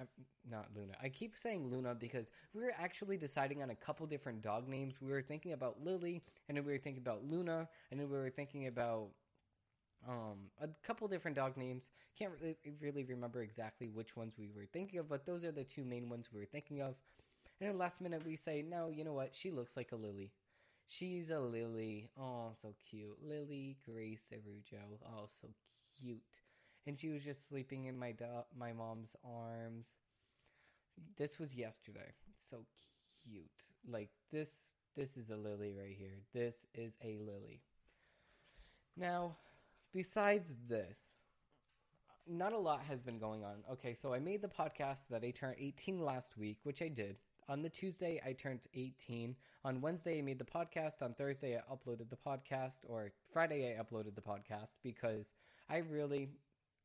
Um, 0.00 0.08
not 0.50 0.66
Luna. 0.74 0.94
I 1.00 1.08
keep 1.08 1.36
saying 1.36 1.70
Luna 1.70 1.94
because 1.94 2.32
we 2.52 2.62
were 2.62 2.74
actually 2.76 3.16
deciding 3.16 3.62
on 3.62 3.70
a 3.70 3.76
couple 3.76 4.06
different 4.06 4.42
dog 4.42 4.68
names. 4.68 4.94
We 5.00 5.12
were 5.12 5.22
thinking 5.22 5.52
about 5.52 5.82
Lily, 5.84 6.22
and 6.48 6.56
then 6.56 6.64
we 6.64 6.72
were 6.72 6.78
thinking 6.78 7.02
about 7.02 7.24
Luna, 7.24 7.68
and 7.90 8.00
then 8.00 8.10
we 8.10 8.16
were 8.16 8.30
thinking 8.30 8.66
about 8.66 9.10
um, 10.08 10.50
a 10.60 10.68
couple 10.86 11.08
different 11.08 11.36
dog 11.36 11.56
names. 11.56 11.84
Can't 12.18 12.32
really, 12.40 12.56
really 12.80 13.04
remember 13.04 13.42
exactly 13.42 13.88
which 13.88 14.16
ones 14.16 14.34
we 14.38 14.50
were 14.54 14.66
thinking 14.72 14.98
of, 14.98 15.08
but 15.08 15.26
those 15.26 15.44
are 15.44 15.52
the 15.52 15.64
two 15.64 15.84
main 15.84 16.08
ones 16.08 16.28
we 16.32 16.40
were 16.40 16.46
thinking 16.46 16.80
of. 16.80 16.94
And 17.60 17.70
then 17.70 17.78
last 17.78 18.00
minute 18.00 18.26
we 18.26 18.36
say, 18.36 18.62
no, 18.62 18.88
you 18.88 19.04
know 19.04 19.12
what? 19.12 19.34
She 19.34 19.50
looks 19.50 19.76
like 19.76 19.92
a 19.92 19.96
lily. 19.96 20.32
She's 20.86 21.30
a 21.30 21.40
lily. 21.40 22.10
Oh, 22.18 22.52
so 22.60 22.74
cute. 22.90 23.18
Lily 23.22 23.78
Grace 23.84 24.30
Arujo. 24.32 24.98
Oh, 25.06 25.28
so 25.40 25.48
cute. 25.98 26.20
And 26.86 26.98
she 26.98 27.08
was 27.08 27.24
just 27.24 27.48
sleeping 27.48 27.86
in 27.86 27.98
my 27.98 28.12
do- 28.12 28.44
my 28.58 28.72
mom's 28.72 29.16
arms. 29.24 29.94
This 31.16 31.38
was 31.38 31.54
yesterday. 31.54 32.12
So 32.34 32.58
cute. 33.24 33.46
Like 33.88 34.10
this 34.30 34.74
this 34.96 35.16
is 35.16 35.30
a 35.30 35.36
lily 35.36 35.72
right 35.72 35.96
here. 35.96 36.20
This 36.32 36.66
is 36.74 36.96
a 37.02 37.16
lily. 37.18 37.62
Now, 38.96 39.36
besides 39.94 40.56
this, 40.68 41.12
not 42.26 42.52
a 42.52 42.58
lot 42.58 42.82
has 42.88 43.00
been 43.00 43.18
going 43.18 43.44
on. 43.44 43.62
Okay, 43.70 43.94
so 43.94 44.12
I 44.12 44.18
made 44.18 44.42
the 44.42 44.48
podcast 44.48 45.08
that 45.10 45.22
I 45.22 45.30
turned 45.30 45.56
18 45.58 46.02
last 46.02 46.36
week, 46.36 46.58
which 46.64 46.82
I 46.82 46.88
did. 46.88 47.16
On 47.48 47.62
the 47.62 47.68
Tuesday, 47.68 48.20
I 48.26 48.32
turned 48.32 48.66
18. 48.74 49.36
On 49.64 49.80
Wednesday, 49.80 50.18
I 50.18 50.22
made 50.22 50.38
the 50.38 50.44
podcast. 50.44 51.02
On 51.02 51.14
Thursday, 51.14 51.56
I 51.56 51.60
uploaded 51.72 52.08
the 52.08 52.16
podcast. 52.16 52.78
Or 52.88 53.12
Friday, 53.32 53.76
I 53.76 53.82
uploaded 53.82 54.14
the 54.14 54.22
podcast 54.22 54.72
because 54.82 55.34
I 55.68 55.78
really 55.78 56.30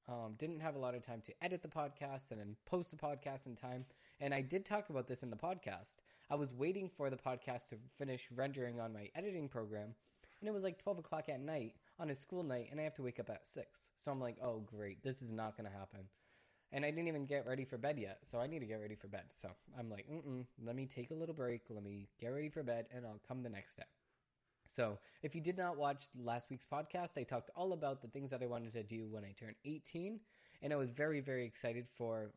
um, 0.10 0.36
didn't 0.38 0.60
have 0.60 0.76
a 0.76 0.80
lot 0.80 0.96
of 0.96 1.06
time 1.06 1.22
to 1.22 1.34
edit 1.42 1.62
the 1.62 1.70
podcast 1.70 2.32
and 2.32 2.40
then 2.40 2.56
post 2.66 2.92
the 2.92 2.98
podcast 2.98 3.46
in 3.46 3.56
time. 3.56 3.86
And 4.20 4.34
I 4.34 4.42
did 4.42 4.66
talk 4.66 4.90
about 4.90 5.08
this 5.08 5.24
in 5.24 5.30
the 5.30 5.38
podcast. 5.38 5.96
I 6.30 6.36
was 6.36 6.54
waiting 6.54 6.90
for 6.90 7.10
the 7.10 7.16
podcast 7.16 7.70
to 7.70 7.78
finish 7.98 8.28
rendering 8.36 8.80
on 8.80 8.94
my 8.94 9.10
editing 9.16 9.48
program, 9.48 9.96
and 10.42 10.48
it 10.48 10.54
was 10.54 10.64
like 10.64 10.82
12 10.84 11.00
o'clock 11.00 11.30
at 11.30 11.42
night 11.42 11.76
on 12.00 12.10
a 12.10 12.16
school 12.16 12.44
night, 12.44 12.70
and 12.72 12.80
I 12.80 12.84
have 12.84 12.96
to 12.96 13.04
wake 13.04 13.20
up 13.20 13.30
at 13.30 13.46
6. 13.46 13.90
So 14.04 14.12
I'm 14.12 14.22
like, 14.22 14.38
oh, 14.42 14.60
great, 14.60 15.04
this 15.04 15.22
is 15.22 15.32
not 15.32 15.58
going 15.58 15.70
to 15.70 15.78
happen. 15.78 16.02
And 16.72 16.86
I 16.86 16.92
didn't 16.92 17.08
even 17.08 17.26
get 17.26 17.48
ready 17.48 17.66
for 17.66 17.78
bed 17.78 17.98
yet, 17.98 18.20
so 18.30 18.40
I 18.40 18.48
need 18.48 18.60
to 18.60 18.66
get 18.66 18.80
ready 18.80 18.96
for 18.96 19.08
bed. 19.08 19.26
So 19.30 19.50
I'm 19.78 19.90
like, 19.90 20.06
mm 20.08 20.46
let 20.64 20.76
me 20.76 20.86
take 20.86 21.12
a 21.12 21.16
little 21.16 21.34
break, 21.36 21.62
let 21.70 21.84
me 21.84 22.08
get 22.20 22.28
ready 22.28 22.50
for 22.50 22.64
bed, 22.64 22.86
and 22.96 23.06
I'll 23.06 23.22
come 23.28 23.42
the 23.42 23.50
next 23.50 23.76
day. 23.76 23.84
So, 24.68 25.00
if 25.24 25.34
you 25.34 25.42
did 25.42 25.58
not 25.58 25.78
watch 25.78 26.06
last 26.16 26.52
week's 26.52 26.68
podcast, 26.72 27.18
I 27.18 27.24
talked 27.24 27.50
all 27.56 27.74
about 27.74 28.04
the 28.04 28.08
things 28.08 28.30
that 28.30 28.44
I 28.44 28.46
wanted 28.46 28.74
to 28.74 28.84
do 28.84 29.08
when 29.10 29.24
I 29.24 29.32
turned 29.32 29.56
18. 29.66 30.20
And 30.62 30.72
I 30.72 30.76
was 30.76 30.92
very, 30.92 31.22
very 31.22 31.44
excited 31.44 31.88
for 31.98 32.30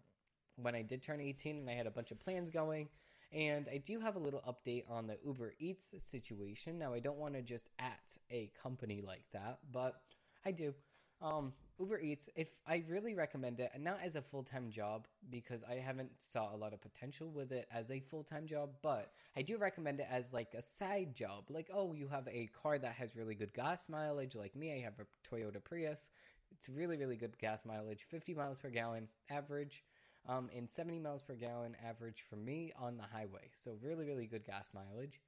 when 0.56 0.74
I 0.74 0.80
did 0.80 1.02
turn 1.02 1.20
18 1.20 1.58
and 1.58 1.68
I 1.68 1.74
had 1.74 1.86
a 1.86 1.90
bunch 1.90 2.10
of 2.10 2.18
plans 2.18 2.48
going. 2.48 2.88
And 3.32 3.66
I 3.72 3.78
do 3.78 3.98
have 4.00 4.16
a 4.16 4.18
little 4.18 4.42
update 4.46 4.84
on 4.90 5.06
the 5.06 5.16
Uber 5.24 5.54
Eats 5.58 5.94
situation. 5.98 6.78
Now, 6.78 6.92
I 6.92 7.00
don't 7.00 7.16
want 7.16 7.34
to 7.34 7.42
just 7.42 7.68
at 7.78 8.14
a 8.30 8.50
company 8.62 9.02
like 9.04 9.24
that, 9.32 9.58
but 9.72 10.02
I 10.44 10.50
do. 10.50 10.74
Um, 11.22 11.52
Uber 11.78 12.00
Eats, 12.00 12.28
if 12.36 12.48
I 12.66 12.84
really 12.88 13.14
recommend 13.14 13.60
it, 13.60 13.70
and 13.74 13.82
not 13.82 14.00
as 14.02 14.16
a 14.16 14.22
full 14.22 14.42
time 14.42 14.70
job 14.70 15.06
because 15.30 15.62
I 15.68 15.74
haven't 15.74 16.10
saw 16.18 16.54
a 16.54 16.56
lot 16.56 16.72
of 16.72 16.80
potential 16.80 17.30
with 17.30 17.52
it 17.52 17.66
as 17.72 17.90
a 17.90 18.00
full 18.00 18.22
time 18.22 18.46
job, 18.46 18.70
but 18.82 19.12
I 19.36 19.42
do 19.42 19.56
recommend 19.56 20.00
it 20.00 20.08
as 20.10 20.32
like 20.32 20.54
a 20.54 20.62
side 20.62 21.14
job. 21.14 21.44
Like, 21.48 21.70
oh, 21.72 21.92
you 21.94 22.08
have 22.08 22.28
a 22.28 22.50
car 22.62 22.78
that 22.78 22.94
has 22.94 23.16
really 23.16 23.34
good 23.34 23.54
gas 23.54 23.88
mileage, 23.88 24.36
like 24.36 24.54
me, 24.54 24.74
I 24.74 24.80
have 24.80 24.94
a 24.98 25.34
Toyota 25.34 25.62
Prius. 25.62 26.10
It's 26.50 26.68
really, 26.68 26.98
really 26.98 27.16
good 27.16 27.38
gas 27.38 27.64
mileage, 27.64 28.04
50 28.10 28.34
miles 28.34 28.58
per 28.58 28.68
gallon 28.68 29.08
average, 29.30 29.82
um, 30.28 30.48
and 30.56 30.70
70 30.70 30.98
miles 30.98 31.22
per 31.22 31.34
gallon 31.34 31.76
average 31.86 32.24
for 32.28 32.36
me 32.36 32.72
on 32.78 32.96
the 32.96 33.02
highway. 33.02 33.50
So, 33.56 33.76
really, 33.82 34.06
really 34.06 34.26
good 34.26 34.44
gas 34.44 34.70
mileage. 34.74 35.20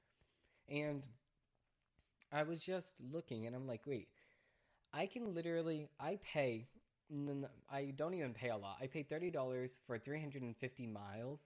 And 0.68 1.06
I 2.32 2.42
was 2.42 2.60
just 2.60 2.94
looking 3.12 3.46
and 3.46 3.54
I'm 3.54 3.66
like, 3.66 3.82
wait, 3.86 4.08
I 4.92 5.06
can 5.06 5.34
literally 5.34 5.88
I 6.00 6.18
pay 6.24 6.66
I 7.70 7.92
don't 7.96 8.14
even 8.14 8.32
pay 8.32 8.48
a 8.48 8.56
lot. 8.56 8.78
I 8.80 8.86
pay 8.86 9.04
$30 9.04 9.70
for 9.86 9.98
350 9.98 10.86
miles. 10.86 11.40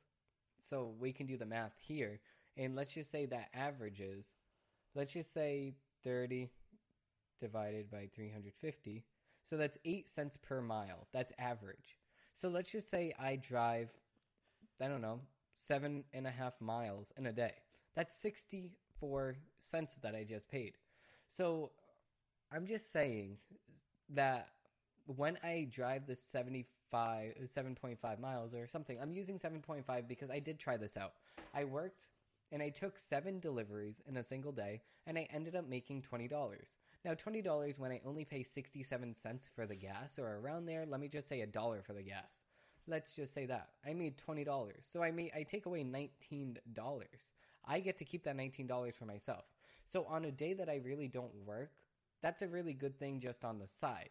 So 0.60 0.94
we 0.98 1.12
can 1.12 1.26
do 1.26 1.36
the 1.36 1.46
math 1.46 1.74
here. 1.76 2.20
And 2.56 2.74
let's 2.74 2.94
just 2.94 3.10
say 3.10 3.26
that 3.26 3.48
averages 3.54 4.34
let's 4.94 5.12
just 5.12 5.32
say 5.32 5.74
30 6.04 6.50
divided 7.40 7.90
by 7.90 8.08
350. 8.14 9.04
So 9.44 9.56
that's 9.56 9.78
8 9.84 10.08
cents 10.08 10.36
per 10.36 10.60
mile. 10.60 11.06
That's 11.12 11.32
average. 11.38 11.98
So 12.40 12.48
let's 12.48 12.70
just 12.70 12.88
say 12.88 13.12
I 13.18 13.34
drive, 13.34 13.90
I 14.80 14.86
don't 14.86 15.02
know, 15.02 15.18
seven 15.56 16.04
and 16.14 16.24
a 16.24 16.30
half 16.30 16.60
miles 16.60 17.12
in 17.18 17.26
a 17.26 17.32
day. 17.32 17.54
That's 17.96 18.14
64 18.14 19.34
cents 19.58 19.96
that 20.02 20.14
I 20.14 20.22
just 20.22 20.48
paid. 20.48 20.74
So 21.26 21.72
I'm 22.52 22.64
just 22.64 22.92
saying 22.92 23.38
that 24.10 24.50
when 25.16 25.36
I 25.42 25.66
drive 25.68 26.06
the 26.06 26.14
75, 26.14 27.34
7.5 27.44 28.20
miles 28.20 28.54
or 28.54 28.68
something, 28.68 28.98
I'm 29.02 29.10
using 29.10 29.36
7.5 29.36 30.06
because 30.06 30.30
I 30.30 30.38
did 30.38 30.60
try 30.60 30.76
this 30.76 30.96
out. 30.96 31.14
I 31.52 31.64
worked 31.64 32.06
and 32.52 32.62
I 32.62 32.68
took 32.68 32.98
seven 32.98 33.40
deliveries 33.40 34.00
in 34.06 34.16
a 34.16 34.22
single 34.22 34.52
day 34.52 34.82
and 35.08 35.18
I 35.18 35.26
ended 35.34 35.56
up 35.56 35.68
making 35.68 36.04
$20. 36.08 36.30
Now, 37.04 37.14
$20 37.14 37.78
when 37.78 37.92
I 37.92 38.00
only 38.04 38.24
pay 38.24 38.42
67 38.42 39.14
cents 39.14 39.48
for 39.54 39.66
the 39.66 39.76
gas 39.76 40.18
or 40.18 40.38
around 40.38 40.66
there, 40.66 40.84
let 40.86 41.00
me 41.00 41.08
just 41.08 41.28
say 41.28 41.40
a 41.40 41.46
dollar 41.46 41.82
for 41.82 41.92
the 41.92 42.02
gas. 42.02 42.42
Let's 42.86 43.14
just 43.14 43.34
say 43.34 43.46
that. 43.46 43.68
I 43.86 43.92
made 43.92 44.18
$20. 44.18 44.72
So 44.82 45.02
I 45.02 45.10
made 45.10 45.32
I 45.34 45.42
take 45.42 45.66
away 45.66 45.84
$19. 45.84 46.56
I 47.66 47.80
get 47.80 47.98
to 47.98 48.04
keep 48.04 48.24
that 48.24 48.36
$19 48.36 48.94
for 48.94 49.04
myself. 49.04 49.44
So 49.84 50.04
on 50.04 50.24
a 50.24 50.32
day 50.32 50.54
that 50.54 50.68
I 50.68 50.80
really 50.84 51.08
don't 51.08 51.34
work, 51.46 51.72
that's 52.22 52.42
a 52.42 52.48
really 52.48 52.72
good 52.72 52.98
thing 52.98 53.20
just 53.20 53.44
on 53.44 53.58
the 53.58 53.68
side. 53.68 54.10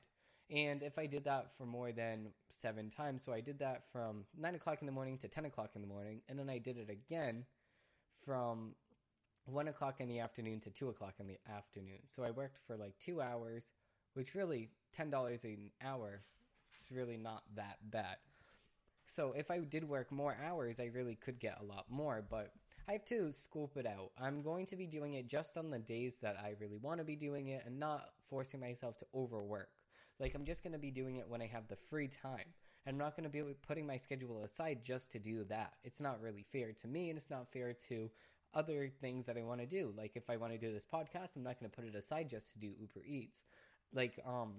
And 0.50 0.82
if 0.82 0.98
I 0.98 1.08
did 1.08 1.26
that 1.26 1.52
for 1.58 1.66
more 1.66 1.92
than 1.92 2.30
seven 2.50 2.90
times, 2.90 3.24
so 3.26 3.34
I 3.34 3.42
did 3.42 3.60
that 3.60 3.84
from 3.92 4.26
nine 4.38 4.56
o'clock 4.56 4.78
in 4.82 4.86
the 4.86 4.94
morning 4.94 5.18
to 5.18 5.28
10 5.28 5.46
o'clock 5.46 5.72
in 5.76 5.82
the 5.82 5.88
morning, 5.88 6.22
and 6.30 6.40
then 6.40 6.50
I 6.50 6.58
did 6.58 6.78
it 6.78 6.90
again 6.90 7.46
from 8.24 8.74
one 9.48 9.68
o'clock 9.68 10.00
in 10.00 10.10
the 10.10 10.20
afternoon 10.20 10.60
to 10.62 10.70
two 10.70 10.90
o'clock 10.90 11.16
in 11.20 11.28
the 11.28 11.38
afternoon. 11.50 12.00
So 12.06 12.24
I 12.24 12.32
worked 12.32 12.60
for 12.68 12.76
like 12.76 12.98
two 13.00 13.22
hours, 13.22 13.64
which 14.14 14.36
really 14.36 14.70
$10 14.98 15.44
an 15.44 15.72
hour 15.84 16.22
is 16.82 16.92
really 16.92 17.18
not 17.18 17.44
that 17.56 17.78
bad. 17.90 18.18
So 19.08 19.34
if 19.38 19.50
I 19.50 19.60
did 19.60 19.88
work 19.88 20.12
more 20.12 20.38
hours, 20.46 20.80
I 20.80 20.90
really 20.94 21.16
could 21.16 21.40
get 21.40 21.60
a 21.62 21.66
lot 21.66 21.86
more, 21.90 22.24
but 22.30 22.52
I 22.90 22.94
have 22.94 23.06
to 23.06 23.32
scope 23.32 23.78
it 23.78 23.86
out. 23.86 24.12
I'm 24.22 24.42
going 24.42 24.66
to 24.68 24.76
be 24.76 24.86
doing 24.86 25.14
it 25.14 25.28
just 25.28 25.58
on 25.58 25.70
the 25.70 25.80
days 25.80 26.20
that 26.22 26.38
I 26.38 26.54
really 26.60 26.78
want 26.78 27.00
to 27.00 27.06
be 27.06 27.16
doing 27.16 27.48
it 27.48 27.64
and 27.66 27.80
not 27.80 28.10
forcing 28.30 28.60
myself 28.60 28.98
to 28.98 29.06
overwork. 29.16 29.70
Like, 30.20 30.36
I'm 30.36 30.46
just 30.46 30.64
going 30.64 30.74
to 30.74 30.80
be 30.80 30.92
doing 30.92 31.18
it 31.18 31.30
when 31.30 31.42
I 31.42 31.48
have 31.48 31.68
the 31.68 31.76
free 31.76 32.08
time. 32.08 32.54
I'm 32.88 32.98
not 32.98 33.16
going 33.16 33.30
to 33.30 33.30
be 33.30 33.44
putting 33.68 33.86
my 33.86 33.98
schedule 33.98 34.44
aside 34.44 34.80
just 34.84 35.12
to 35.12 35.20
do 35.20 35.44
that. 35.46 35.74
It's 35.84 36.00
not 36.00 36.22
really 36.22 36.44
fair 36.50 36.72
to 36.72 36.88
me, 36.88 37.10
and 37.10 37.18
it's 37.18 37.30
not 37.30 37.52
fair 37.52 37.74
to 37.90 38.10
other 38.54 38.90
things 39.02 39.26
that 39.26 39.38
I 39.38 39.44
want 39.44 39.60
to 39.62 39.68
do. 39.68 39.94
Like, 39.98 40.14
if 40.16 40.30
I 40.30 40.38
want 40.38 40.54
to 40.54 40.58
do 40.58 40.72
this 40.74 40.86
podcast, 40.86 41.36
I'm 41.36 41.44
not 41.44 41.60
going 41.60 41.70
to 41.70 41.76
put 41.76 41.86
it 41.86 41.96
aside 41.96 42.30
just 42.30 42.54
to 42.54 42.60
do 42.60 42.68
Uber 42.68 43.06
Eats. 43.06 43.44
Like, 43.94 44.20
um, 44.26 44.54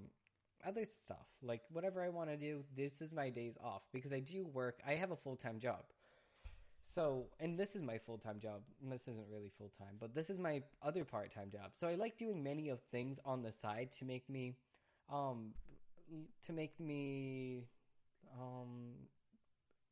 other 0.66 0.85
stuff. 0.85 1.26
Like 1.42 1.62
whatever 1.71 2.02
I 2.02 2.09
want 2.09 2.30
to 2.30 2.37
do, 2.37 2.64
this 2.76 3.00
is 3.00 3.12
my 3.12 3.30
days 3.30 3.57
off 3.62 3.83
because 3.92 4.12
I 4.12 4.21
do 4.21 4.47
work. 4.47 4.80
I 4.87 4.95
have 4.95 5.11
a 5.11 5.16
full 5.16 5.37
time 5.37 5.59
job. 5.59 5.85
So, 6.83 7.26
and 7.38 7.59
this 7.59 7.76
is 7.76 7.83
my 7.83 7.99
full 7.99 8.18
time 8.18 8.40
job. 8.40 8.62
This 8.83 9.09
isn't 9.09 9.26
really 9.30 9.50
full 9.57 9.71
time, 9.78 9.97
but 10.00 10.14
this 10.14 10.30
is 10.30 10.38
my 10.38 10.62
other 10.83 11.04
part 11.04 11.35
time 11.35 11.50
job. 11.50 11.71
So 11.75 11.87
I 11.87 11.95
like 11.95 12.16
doing 12.16 12.42
many 12.42 12.68
of 12.71 12.80
things 12.90 13.18
on 13.25 13.42
the 13.42 13.52
side 13.52 13.92
to 13.99 14.04
make 14.04 14.28
me, 14.28 14.57
um, 15.12 15.52
to 16.47 16.52
make 16.52 16.78
me, 16.80 17.64
um, 18.40 18.95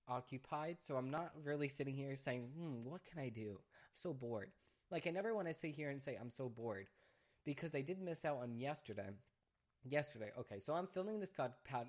occupied. 0.08 0.78
So 0.80 0.96
I'm 0.96 1.10
not 1.10 1.32
really 1.44 1.68
sitting 1.68 1.94
here 1.94 2.14
saying, 2.16 2.48
hmm, 2.56 2.88
what 2.88 3.02
can 3.04 3.20
I 3.20 3.28
do? 3.28 3.58
So 3.96 4.12
bored. 4.12 4.50
Like 4.90 5.06
I 5.06 5.10
never 5.10 5.34
want 5.34 5.48
to 5.48 5.54
sit 5.54 5.74
here 5.74 5.90
and 5.90 6.02
say 6.02 6.16
I'm 6.20 6.30
so 6.30 6.48
bored 6.48 6.86
because 7.44 7.74
I 7.74 7.80
did 7.80 8.00
miss 8.00 8.24
out 8.24 8.38
on 8.42 8.56
yesterday. 8.58 9.10
Yesterday, 9.88 10.30
okay. 10.38 10.58
So 10.58 10.74
I'm 10.74 10.86
filming 10.86 11.20
this 11.20 11.32
cod 11.32 11.52
pad. 11.64 11.88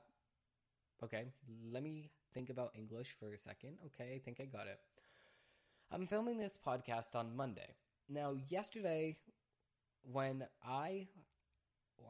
Okay, 1.03 1.25
let 1.71 1.83
me 1.83 2.09
think 2.33 2.49
about 2.49 2.71
English 2.75 3.15
for 3.19 3.33
a 3.33 3.37
second. 3.37 3.77
Okay, 3.85 4.15
I 4.15 4.19
think 4.19 4.39
I 4.39 4.45
got 4.45 4.67
it. 4.67 4.79
I'm 5.91 6.07
filming 6.07 6.37
this 6.37 6.57
podcast 6.65 7.15
on 7.15 7.35
Monday. 7.35 7.75
Now, 8.09 8.35
yesterday, 8.49 9.17
when 10.03 10.45
I 10.65 11.07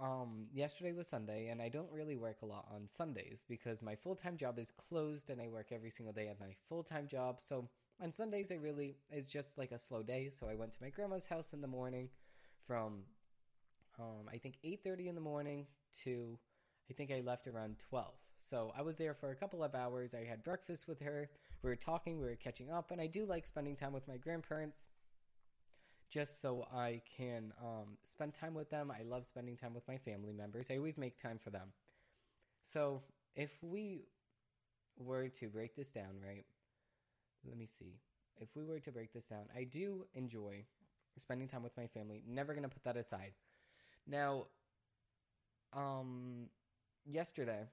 um 0.02 0.48
yesterday 0.54 0.92
was 0.92 1.08
Sunday 1.08 1.48
and 1.48 1.62
I 1.62 1.70
don't 1.70 1.92
really 1.92 2.18
work 2.18 2.42
a 2.44 2.46
lot 2.46 2.68
on 2.74 2.88
Sundays 2.88 3.46
because 3.48 3.82
my 3.82 3.96
full-time 3.96 4.36
job 4.38 4.60
is 4.60 4.72
closed 4.90 5.30
and 5.30 5.42
I 5.42 5.48
work 5.48 5.68
every 5.72 5.90
single 5.90 6.14
day 6.14 6.28
at 6.28 6.40
my 6.40 6.54
full-time 6.68 7.08
job. 7.08 7.40
So 7.42 7.70
on 8.02 8.14
Sundays 8.14 8.52
I 8.52 8.56
really 8.56 8.96
it's 9.10 9.32
just 9.32 9.58
like 9.58 9.72
a 9.72 9.80
slow 9.80 10.04
day. 10.04 10.30
So 10.30 10.48
I 10.48 10.56
went 10.56 10.72
to 10.74 10.78
my 10.82 10.90
grandma's 10.90 11.26
house 11.26 11.54
in 11.54 11.62
the 11.62 11.68
morning 11.68 12.10
from 12.66 13.04
um 14.00 14.30
I 14.32 14.38
think 14.38 14.58
8:30 14.64 15.08
in 15.08 15.16
the 15.16 15.22
morning 15.22 15.68
to 16.04 16.38
I 16.90 16.94
think 16.94 17.12
I 17.12 17.22
left 17.22 17.48
around 17.48 17.78
12. 17.90 18.14
So 18.40 18.72
I 18.78 18.82
was 18.82 18.98
there 18.98 19.14
for 19.14 19.32
a 19.32 19.36
couple 19.36 19.64
of 19.64 19.76
hours. 19.76 20.14
I 20.14 20.24
had 20.24 20.44
breakfast 20.44 20.88
with 20.88 21.02
her. 21.02 21.30
We 21.64 21.70
were 21.70 21.76
talking, 21.76 22.20
we 22.20 22.26
were 22.26 22.36
catching 22.36 22.72
up, 22.72 22.92
and 22.92 23.02
I 23.02 23.08
do 23.08 23.26
like 23.26 23.46
spending 23.48 23.76
time 23.76 23.94
with 23.94 24.08
my 24.08 24.18
grandparents 24.18 24.86
just 26.10 26.42
so 26.42 26.66
I 26.74 27.02
can 27.18 27.52
um, 27.62 27.98
spend 28.04 28.34
time 28.34 28.54
with 28.54 28.70
them. 28.70 28.92
I 28.92 29.04
love 29.04 29.26
spending 29.26 29.58
time 29.58 29.74
with 29.74 29.88
my 29.88 29.98
family 29.98 30.32
members. 30.34 30.68
I 30.72 30.78
always 30.78 30.98
make 30.98 31.22
time 31.22 31.38
for 31.38 31.50
them. 31.50 31.70
So 32.64 33.02
if 33.36 33.52
we 33.62 34.06
were 34.98 35.30
to 35.30 35.50
break 35.50 35.76
this 35.76 35.92
down, 35.92 36.20
right? 36.26 36.46
Let 37.48 37.58
me 37.58 37.66
see. 37.66 38.00
If 38.40 38.50
we 38.56 38.64
were 38.64 38.80
to 38.80 38.92
break 38.92 39.14
this 39.14 39.26
down, 39.26 39.46
I 39.56 39.64
do 39.64 40.06
enjoy 40.14 40.66
spending 41.18 41.48
time 41.48 41.64
with 41.64 41.76
my 41.76 41.88
family. 41.88 42.24
Never 42.28 42.54
going 42.54 42.64
to 42.64 42.70
put 42.70 42.84
that 42.84 42.98
aside. 42.98 43.34
Now, 44.06 44.46
um, 45.74 46.50
yesterday, 47.06 47.64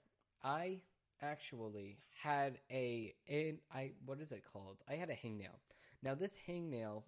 I 0.43 0.81
actually 1.23 1.99
had 2.23 2.59
a 2.71 3.15
in 3.27 3.59
I 3.73 3.93
what 4.05 4.21
is 4.21 4.33
it 4.33 4.43
called? 4.53 4.79
I 4.89 4.95
had 4.95 5.11
a 5.11 5.15
hangnail. 5.15 5.57
Now 6.03 6.15
this 6.15 6.37
hangnail 6.49 7.03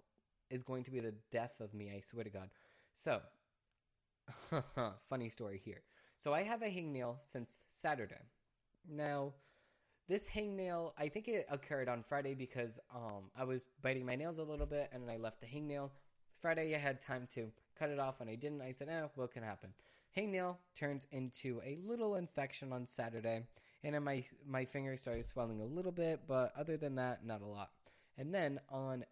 is 0.50 0.62
going 0.62 0.84
to 0.84 0.90
be 0.90 1.00
the 1.00 1.14
death 1.30 1.60
of 1.60 1.74
me, 1.74 1.90
I 1.94 2.00
swear 2.00 2.24
to 2.24 2.30
God. 2.30 2.48
So 2.94 3.20
funny 5.08 5.28
story 5.28 5.60
here. 5.64 5.82
So 6.18 6.32
I 6.32 6.42
have 6.42 6.62
a 6.62 6.66
hangnail 6.66 7.16
since 7.22 7.62
Saturday. 7.68 8.22
Now 8.88 9.34
this 10.08 10.26
hangnail, 10.26 10.92
I 10.98 11.08
think 11.08 11.28
it 11.28 11.46
occurred 11.50 11.88
on 11.88 12.02
Friday 12.02 12.34
because 12.34 12.78
um, 12.94 13.30
I 13.36 13.44
was 13.44 13.68
biting 13.82 14.06
my 14.06 14.14
nails 14.14 14.38
a 14.38 14.44
little 14.44 14.66
bit 14.66 14.88
and 14.92 15.10
I 15.10 15.16
left 15.16 15.40
the 15.40 15.46
hangnail. 15.46 15.90
Friday 16.40 16.74
I 16.74 16.78
had 16.78 17.00
time 17.00 17.26
to 17.34 17.50
cut 17.78 17.90
it 17.90 17.98
off 17.98 18.20
and 18.20 18.30
I 18.30 18.36
didn't. 18.36 18.62
I 18.62 18.72
said, 18.72 18.88
"Oh, 18.88 19.10
what 19.14 19.32
can 19.32 19.42
happen?" 19.42 19.70
Hangnail 20.16 20.56
turns 20.74 21.06
into 21.10 21.60
a 21.64 21.78
little 21.84 22.16
infection 22.16 22.72
on 22.72 22.86
Saturday, 22.86 23.42
and 23.82 23.94
then 23.94 24.04
my 24.04 24.24
my 24.46 24.64
finger 24.64 24.96
started 24.96 25.24
swelling 25.24 25.60
a 25.60 25.64
little 25.64 25.92
bit, 25.92 26.20
but 26.28 26.52
other 26.56 26.76
than 26.76 26.94
that, 26.96 27.24
not 27.24 27.42
a 27.42 27.46
lot. 27.46 27.70
And 28.16 28.34
then 28.34 28.60
on 28.70 29.04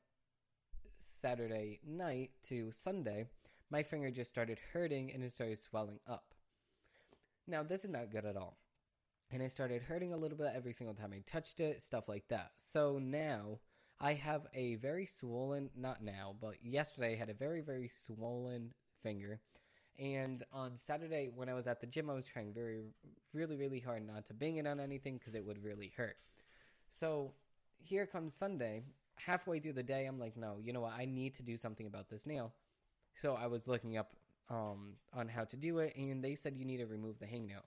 Saturday 1.01 1.81
night 1.87 2.31
to 2.49 2.71
Sunday, 2.71 3.27
my 3.71 3.83
finger 3.83 4.11
just 4.11 4.31
started 4.31 4.59
hurting 4.73 5.13
and 5.13 5.23
it 5.23 5.33
started 5.33 5.59
swelling 5.59 5.99
up. 6.07 6.35
Now, 7.47 7.63
this 7.63 7.85
is 7.85 7.91
not 7.91 8.11
good 8.11 8.25
at 8.25 8.37
all. 8.37 8.57
And 9.35 9.43
it 9.43 9.51
started 9.51 9.83
hurting 9.83 10.13
a 10.13 10.17
little 10.17 10.39
bit 10.39 10.53
every 10.55 10.73
single 10.73 10.95
time 10.95 11.13
I 11.13 11.21
touched 11.27 11.59
it, 11.59 11.83
stuff 11.83 12.09
like 12.09 12.29
that. 12.29 12.53
So 12.57 13.01
now 13.03 13.59
I 14.01 14.13
have 14.13 14.47
a 14.55 14.77
very 14.77 15.07
swollen, 15.07 15.71
not 15.77 16.05
now, 16.05 16.37
but 16.41 16.55
yesterday 16.63 17.15
I 17.15 17.17
had 17.17 17.31
a 17.31 17.35
very, 17.35 17.61
very 17.61 17.89
swollen 17.89 18.73
finger. 19.03 19.41
And 19.99 20.45
on 20.53 20.77
Saturday, 20.77 21.33
when 21.35 21.49
I 21.49 21.55
was 21.55 21.67
at 21.67 21.81
the 21.81 21.87
gym, 21.89 22.09
I 22.09 22.15
was 22.15 22.27
trying 22.27 22.55
very, 22.55 22.83
really, 23.33 23.57
really 23.57 23.81
hard 23.81 24.07
not 24.07 24.25
to 24.27 24.35
bang 24.35 24.59
it 24.59 24.69
on 24.69 24.79
anything 24.79 25.19
because 25.19 25.35
it 25.35 25.45
would 25.45 25.65
really 25.65 25.93
hurt. 25.97 26.17
So 26.89 27.33
here 27.77 28.07
comes 28.07 28.35
Sunday. 28.35 28.85
Halfway 29.17 29.59
through 29.59 29.73
the 29.73 29.83
day, 29.83 30.07
I'm 30.07 30.21
like, 30.21 30.37
no, 30.37 30.59
you 30.63 30.73
know 30.73 30.83
what? 30.83 30.93
I 30.97 31.07
need 31.07 31.35
to 31.35 31.43
do 31.43 31.57
something 31.57 31.89
about 31.89 32.09
this 32.09 32.25
nail. 32.25 32.53
So 33.21 33.35
I 33.35 33.49
was 33.49 33.67
looking 33.67 33.97
up 33.97 34.13
um, 34.49 34.95
on 35.13 35.27
how 35.27 35.43
to 35.43 35.57
do 35.57 35.81
it, 35.81 35.97
and 35.97 36.23
they 36.23 36.37
said 36.37 36.57
you 36.57 36.65
need 36.65 36.77
to 36.77 36.87
remove 36.87 37.19
the 37.19 37.27
hangnail. 37.27 37.63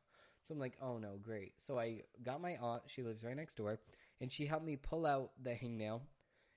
So 0.47 0.53
I'm 0.53 0.59
like, 0.59 0.77
oh 0.81 0.97
no, 0.97 1.17
great. 1.21 1.53
So 1.57 1.77
I 1.77 2.03
got 2.23 2.41
my 2.41 2.55
aunt, 2.61 2.83
she 2.85 3.03
lives 3.03 3.23
right 3.23 3.35
next 3.35 3.55
door, 3.57 3.79
and 4.21 4.31
she 4.31 4.45
helped 4.45 4.65
me 4.65 4.77
pull 4.77 5.05
out 5.05 5.31
the 5.43 5.49
hangnail. 5.49 6.01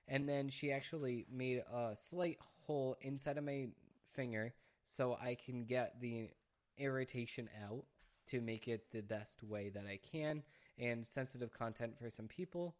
And 0.07 0.27
then 0.29 0.47
she 0.49 0.71
actually 0.71 1.25
made 1.29 1.63
a 1.71 1.95
slight 1.95 2.37
hole 2.61 2.95
inside 3.01 3.37
of 3.37 3.43
my 3.43 3.67
finger 4.13 4.53
so 4.85 5.17
I 5.21 5.35
can 5.35 5.65
get 5.65 5.99
the 5.99 6.29
irritation 6.77 7.49
out 7.65 7.83
to 8.27 8.39
make 8.39 8.67
it 8.67 8.91
the 8.91 9.01
best 9.01 9.43
way 9.43 9.69
that 9.69 9.85
I 9.85 9.99
can. 10.11 10.43
And 10.79 11.05
sensitive 11.05 11.51
content 11.51 11.97
for 11.99 12.09
some 12.09 12.27
people. 12.27 12.75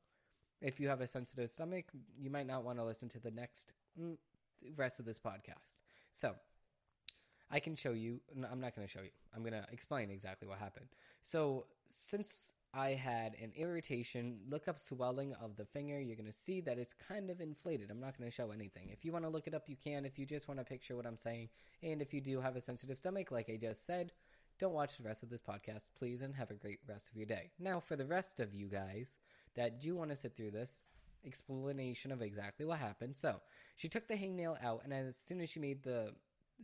If 0.61 0.79
you 0.79 0.87
have 0.87 1.01
a 1.01 1.07
sensitive 1.07 1.49
stomach, 1.49 1.85
you 2.17 2.29
might 2.29 2.47
not 2.47 2.63
want 2.63 2.77
to 2.79 2.85
listen 2.85 3.09
to 3.09 3.19
the 3.19 3.31
next 3.31 3.73
mm, 3.99 4.15
rest 4.77 4.99
of 4.99 5.05
this 5.05 5.19
podcast. 5.19 5.81
So, 6.11 6.35
I 7.51 7.59
can 7.59 7.75
show 7.75 7.91
you. 7.91 8.21
No, 8.35 8.47
I'm 8.51 8.61
not 8.61 8.75
going 8.75 8.87
to 8.87 8.91
show 8.91 9.01
you. 9.01 9.09
I'm 9.35 9.41
going 9.41 9.53
to 9.53 9.65
explain 9.71 10.09
exactly 10.09 10.47
what 10.47 10.57
happened. 10.57 10.87
So, 11.21 11.65
since 11.89 12.53
I 12.73 12.91
had 12.91 13.35
an 13.41 13.51
irritation, 13.55 14.39
look 14.49 14.69
up 14.69 14.79
swelling 14.79 15.33
of 15.33 15.57
the 15.57 15.65
finger. 15.65 15.99
You're 15.99 16.15
going 16.15 16.25
to 16.25 16.31
see 16.31 16.61
that 16.61 16.77
it's 16.77 16.93
kind 16.93 17.29
of 17.29 17.41
inflated. 17.41 17.91
I'm 17.91 17.99
not 17.99 18.17
going 18.17 18.29
to 18.29 18.35
show 18.35 18.51
anything. 18.51 18.89
If 18.91 19.03
you 19.03 19.11
want 19.11 19.25
to 19.25 19.29
look 19.29 19.47
it 19.47 19.53
up, 19.53 19.67
you 19.67 19.75
can. 19.83 20.05
If 20.05 20.17
you 20.17 20.25
just 20.25 20.47
want 20.47 20.59
to 20.61 20.63
picture 20.63 20.95
what 20.95 21.05
I'm 21.05 21.17
saying, 21.17 21.49
and 21.83 22.01
if 22.01 22.13
you 22.13 22.21
do 22.21 22.39
have 22.39 22.55
a 22.55 22.61
sensitive 22.61 22.97
stomach, 22.97 23.31
like 23.31 23.49
I 23.49 23.57
just 23.57 23.85
said, 23.85 24.13
don't 24.57 24.73
watch 24.73 24.97
the 24.97 25.03
rest 25.03 25.21
of 25.21 25.29
this 25.29 25.41
podcast, 25.41 25.89
please, 25.97 26.21
and 26.21 26.33
have 26.35 26.51
a 26.51 26.55
great 26.55 26.79
rest 26.87 27.09
of 27.09 27.17
your 27.17 27.25
day. 27.25 27.51
Now, 27.59 27.81
for 27.81 27.97
the 27.97 28.05
rest 28.05 28.39
of 28.39 28.53
you 28.53 28.67
guys 28.67 29.17
that 29.55 29.81
do 29.81 29.95
want 29.95 30.11
to 30.11 30.15
sit 30.15 30.37
through 30.37 30.51
this, 30.51 30.81
explanation 31.25 32.11
of 32.11 32.21
exactly 32.21 32.65
what 32.65 32.79
happened. 32.79 33.17
So, 33.17 33.41
she 33.75 33.89
took 33.89 34.07
the 34.07 34.15
hangnail 34.15 34.63
out, 34.63 34.81
and 34.85 34.93
as 34.93 35.17
soon 35.17 35.41
as 35.41 35.49
she 35.49 35.59
made 35.59 35.83
the 35.83 36.13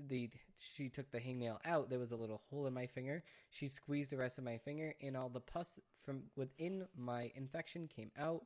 the 0.05 0.29
she 0.75 0.89
took 0.89 1.12
the 1.12 1.19
hangnail 1.19 1.57
out. 1.65 1.89
There 1.89 1.99
was 1.99 2.12
a 2.12 2.15
little 2.15 2.41
hole 2.49 2.67
in 2.67 2.73
my 2.73 2.88
finger. 2.88 3.23
She 3.49 3.67
squeezed 3.67 4.12
the 4.12 4.17
rest 4.17 4.38
of 4.38 4.43
my 4.43 4.57
finger 4.57 4.93
and 5.01 5.17
all 5.17 5.29
the 5.29 5.39
pus 5.39 5.79
from 6.03 6.23
within 6.36 6.86
my 6.95 7.31
infection 7.36 7.88
came 7.88 8.12
out. 8.17 8.45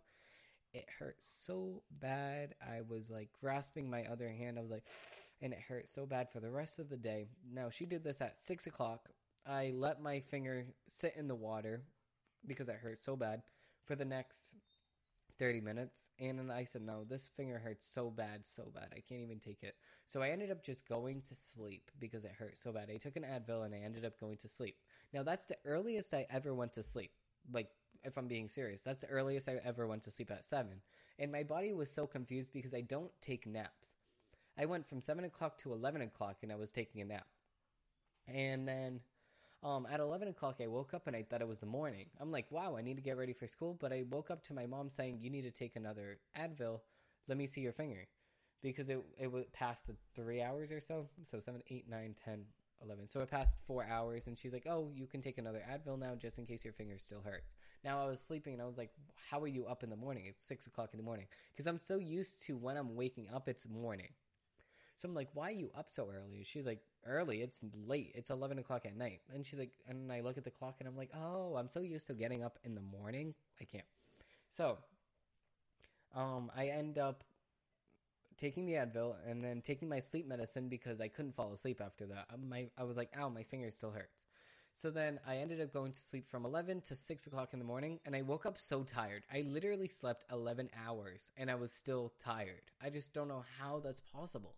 It 0.73 0.85
hurt 0.99 1.17
so 1.19 1.83
bad. 1.91 2.55
I 2.61 2.81
was 2.87 3.09
like 3.09 3.29
grasping 3.39 3.89
my 3.89 4.05
other 4.05 4.29
hand. 4.29 4.57
I 4.57 4.61
was 4.61 4.71
like 4.71 4.85
and 5.41 5.53
it 5.53 5.59
hurt 5.59 5.87
so 5.87 6.05
bad 6.05 6.31
for 6.31 6.39
the 6.39 6.51
rest 6.51 6.79
of 6.79 6.89
the 6.89 6.97
day. 6.97 7.27
Now 7.51 7.69
she 7.69 7.85
did 7.85 8.03
this 8.03 8.21
at 8.21 8.39
six 8.39 8.67
o'clock. 8.67 9.09
I 9.45 9.71
let 9.75 10.01
my 10.01 10.19
finger 10.19 10.65
sit 10.87 11.15
in 11.17 11.27
the 11.27 11.35
water 11.35 11.81
because 12.45 12.69
it 12.69 12.75
hurt 12.75 12.99
so 12.99 13.15
bad. 13.15 13.41
For 13.85 13.95
the 13.95 14.05
next 14.05 14.51
30 15.41 15.59
minutes. 15.59 16.11
And 16.19 16.37
then 16.37 16.51
I 16.51 16.65
said, 16.65 16.83
no, 16.83 17.03
this 17.03 17.27
finger 17.35 17.57
hurts 17.57 17.83
so 17.91 18.11
bad, 18.11 18.45
so 18.45 18.71
bad. 18.75 18.89
I 18.95 18.99
can't 18.99 19.21
even 19.21 19.39
take 19.39 19.63
it. 19.63 19.73
So 20.05 20.21
I 20.21 20.29
ended 20.29 20.51
up 20.51 20.63
just 20.63 20.87
going 20.87 21.23
to 21.23 21.35
sleep 21.35 21.89
because 21.99 22.25
it 22.25 22.33
hurt 22.37 22.59
so 22.59 22.71
bad. 22.71 22.91
I 22.93 22.97
took 22.97 23.15
an 23.15 23.23
Advil 23.23 23.65
and 23.65 23.73
I 23.73 23.79
ended 23.79 24.05
up 24.05 24.19
going 24.19 24.37
to 24.37 24.47
sleep. 24.47 24.75
Now, 25.11 25.23
that's 25.23 25.45
the 25.45 25.57
earliest 25.65 26.13
I 26.13 26.27
ever 26.29 26.53
went 26.53 26.73
to 26.73 26.83
sleep. 26.83 27.09
Like, 27.51 27.69
if 28.03 28.17
I'm 28.19 28.27
being 28.27 28.47
serious, 28.47 28.83
that's 28.83 29.01
the 29.01 29.07
earliest 29.07 29.49
I 29.49 29.59
ever 29.65 29.87
went 29.87 30.03
to 30.03 30.11
sleep 30.11 30.29
at 30.29 30.45
7. 30.45 30.69
And 31.17 31.31
my 31.31 31.41
body 31.41 31.73
was 31.73 31.89
so 31.89 32.05
confused 32.05 32.53
because 32.53 32.75
I 32.75 32.81
don't 32.81 33.11
take 33.19 33.47
naps. 33.47 33.95
I 34.59 34.65
went 34.65 34.87
from 34.87 35.01
7 35.01 35.23
o'clock 35.23 35.57
to 35.59 35.73
11 35.73 36.03
o'clock 36.03 36.37
and 36.43 36.51
I 36.51 36.55
was 36.55 36.71
taking 36.71 37.01
a 37.01 37.05
nap. 37.05 37.25
And 38.27 38.67
then 38.67 38.99
um, 39.63 39.87
at 39.91 39.99
11 39.99 40.27
o'clock, 40.27 40.57
I 40.61 40.67
woke 40.67 40.93
up 40.93 41.07
and 41.07 41.15
I 41.15 41.23
thought 41.23 41.41
it 41.41 41.47
was 41.47 41.59
the 41.59 41.67
morning. 41.67 42.07
I'm 42.19 42.31
like, 42.31 42.47
wow, 42.49 42.75
I 42.77 42.81
need 42.81 42.95
to 42.95 43.01
get 43.01 43.17
ready 43.17 43.33
for 43.33 43.47
school. 43.47 43.77
But 43.79 43.93
I 43.93 44.03
woke 44.09 44.31
up 44.31 44.43
to 44.45 44.53
my 44.53 44.65
mom 44.65 44.89
saying, 44.89 45.19
you 45.21 45.29
need 45.29 45.43
to 45.43 45.51
take 45.51 45.75
another 45.75 46.19
Advil. 46.37 46.81
Let 47.27 47.37
me 47.37 47.45
see 47.45 47.61
your 47.61 47.73
finger. 47.73 48.07
Because 48.63 48.89
it, 48.89 48.99
it 49.19 49.31
was 49.31 49.45
past 49.53 49.87
the 49.87 49.95
three 50.15 50.41
hours 50.41 50.71
or 50.71 50.81
so. 50.81 51.07
So 51.23 51.39
7, 51.39 51.61
8, 51.69 51.89
9, 51.89 52.15
10, 52.25 52.43
11. 52.83 53.09
So 53.09 53.19
it 53.19 53.29
passed 53.29 53.57
four 53.67 53.85
hours. 53.85 54.25
And 54.25 54.37
she's 54.37 54.51
like, 54.53 54.65
oh, 54.67 54.89
you 54.95 55.05
can 55.05 55.21
take 55.21 55.37
another 55.37 55.61
Advil 55.71 55.99
now 55.99 56.15
just 56.15 56.39
in 56.39 56.45
case 56.47 56.63
your 56.63 56.73
finger 56.73 56.97
still 56.97 57.21
hurts. 57.23 57.53
Now 57.83 58.03
I 58.03 58.07
was 58.07 58.19
sleeping 58.19 58.53
and 58.53 58.61
I 58.61 58.65
was 58.65 58.77
like, 58.77 58.91
how 59.29 59.39
are 59.41 59.47
you 59.47 59.65
up 59.67 59.83
in 59.83 59.91
the 59.91 59.95
morning? 59.95 60.25
It's 60.27 60.45
6 60.47 60.65
o'clock 60.67 60.89
in 60.93 60.97
the 60.97 61.03
morning. 61.03 61.27
Because 61.51 61.67
I'm 61.67 61.79
so 61.79 61.97
used 61.97 62.43
to 62.45 62.57
when 62.57 62.77
I'm 62.77 62.95
waking 62.95 63.27
up, 63.31 63.47
it's 63.47 63.67
morning. 63.67 64.09
So 65.01 65.09
I'm 65.09 65.15
like, 65.15 65.29
why 65.33 65.47
are 65.47 65.51
you 65.51 65.71
up 65.75 65.89
so 65.89 66.09
early? 66.13 66.43
She's 66.45 66.65
like, 66.65 66.81
early. 67.07 67.41
It's 67.41 67.61
late. 67.87 68.11
It's 68.13 68.29
11 68.29 68.59
o'clock 68.59 68.85
at 68.85 68.95
night. 68.95 69.21
And 69.33 69.43
she's 69.43 69.57
like, 69.57 69.71
and 69.87 70.11
I 70.11 70.21
look 70.21 70.37
at 70.37 70.43
the 70.43 70.51
clock 70.51 70.75
and 70.79 70.87
I'm 70.87 70.95
like, 70.95 71.09
oh, 71.15 71.55
I'm 71.57 71.67
so 71.67 71.79
used 71.79 72.05
to 72.07 72.13
getting 72.13 72.43
up 72.43 72.59
in 72.63 72.75
the 72.75 72.81
morning. 72.81 73.33
I 73.59 73.63
can't. 73.63 73.85
So, 74.51 74.77
um, 76.15 76.51
I 76.55 76.67
end 76.67 76.99
up 76.99 77.23
taking 78.37 78.67
the 78.67 78.73
Advil 78.73 79.15
and 79.27 79.43
then 79.43 79.61
taking 79.61 79.89
my 79.89 79.99
sleep 79.99 80.27
medicine 80.27 80.69
because 80.69 81.01
I 81.01 81.07
couldn't 81.07 81.35
fall 81.35 81.51
asleep 81.51 81.81
after 81.83 82.05
that. 82.05 82.27
Um, 82.31 82.47
My, 82.47 82.69
I 82.77 82.83
was 82.83 82.95
like, 82.95 83.09
ow, 83.19 83.29
my 83.29 83.43
finger 83.43 83.71
still 83.71 83.91
hurts. 83.91 84.25
So 84.75 84.91
then 84.91 85.19
I 85.27 85.37
ended 85.37 85.61
up 85.61 85.73
going 85.73 85.93
to 85.93 85.99
sleep 85.99 86.29
from 86.29 86.45
11 86.45 86.81
to 86.81 86.95
6 86.95 87.27
o'clock 87.27 87.53
in 87.53 87.59
the 87.59 87.65
morning, 87.65 87.99
and 88.05 88.15
I 88.15 88.21
woke 88.21 88.45
up 88.45 88.57
so 88.57 88.83
tired. 88.83 89.23
I 89.31 89.41
literally 89.41 89.87
slept 89.87 90.25
11 90.31 90.69
hours, 90.85 91.29
and 91.35 91.51
I 91.51 91.55
was 91.55 91.71
still 91.71 92.13
tired. 92.23 92.71
I 92.81 92.89
just 92.89 93.13
don't 93.13 93.27
know 93.27 93.43
how 93.59 93.81
that's 93.83 93.99
possible. 93.99 94.55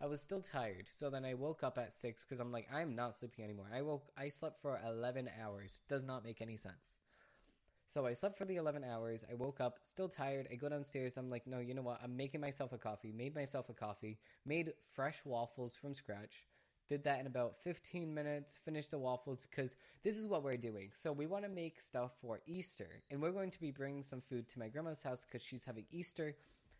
I 0.00 0.06
was 0.06 0.20
still 0.20 0.40
tired, 0.40 0.86
so 0.90 1.08
then 1.08 1.24
I 1.24 1.34
woke 1.34 1.62
up 1.62 1.78
at 1.78 1.92
6 1.92 2.24
because 2.24 2.40
I'm 2.40 2.52
like, 2.52 2.68
I'm 2.72 2.94
not 2.94 3.16
sleeping 3.16 3.44
anymore. 3.44 3.70
I 3.74 3.82
woke, 3.82 4.10
I 4.18 4.28
slept 4.28 4.60
for 4.60 4.80
11 4.86 5.30
hours. 5.42 5.80
Does 5.88 6.02
not 6.02 6.24
make 6.24 6.42
any 6.42 6.56
sense. 6.56 6.98
So 7.94 8.06
I 8.06 8.14
slept 8.14 8.36
for 8.36 8.44
the 8.44 8.56
11 8.56 8.82
hours. 8.82 9.24
I 9.30 9.34
woke 9.34 9.60
up 9.60 9.78
still 9.84 10.08
tired. 10.08 10.48
I 10.50 10.56
go 10.56 10.68
downstairs. 10.68 11.16
I'm 11.16 11.30
like, 11.30 11.46
no, 11.46 11.60
you 11.60 11.74
know 11.74 11.82
what? 11.82 12.00
I'm 12.02 12.16
making 12.16 12.40
myself 12.40 12.72
a 12.72 12.78
coffee. 12.78 13.12
Made 13.12 13.36
myself 13.36 13.68
a 13.68 13.72
coffee. 13.72 14.18
Made 14.44 14.72
fresh 14.92 15.18
waffles 15.24 15.76
from 15.76 15.94
scratch. 15.94 16.44
Did 16.88 17.04
that 17.04 17.20
in 17.20 17.28
about 17.28 17.54
15 17.62 18.12
minutes. 18.12 18.58
Finished 18.64 18.90
the 18.90 18.98
waffles 18.98 19.46
because 19.48 19.76
this 20.02 20.18
is 20.18 20.26
what 20.26 20.42
we're 20.42 20.56
doing. 20.56 20.90
So 20.92 21.12
we 21.12 21.26
want 21.26 21.44
to 21.44 21.48
make 21.48 21.80
stuff 21.80 22.10
for 22.20 22.40
Easter. 22.46 23.02
And 23.12 23.22
we're 23.22 23.30
going 23.30 23.52
to 23.52 23.60
be 23.60 23.70
bringing 23.70 24.02
some 24.02 24.20
food 24.20 24.48
to 24.48 24.58
my 24.58 24.68
grandma's 24.68 25.02
house 25.02 25.24
because 25.24 25.46
she's 25.46 25.64
having 25.64 25.86
Easter. 25.92 26.34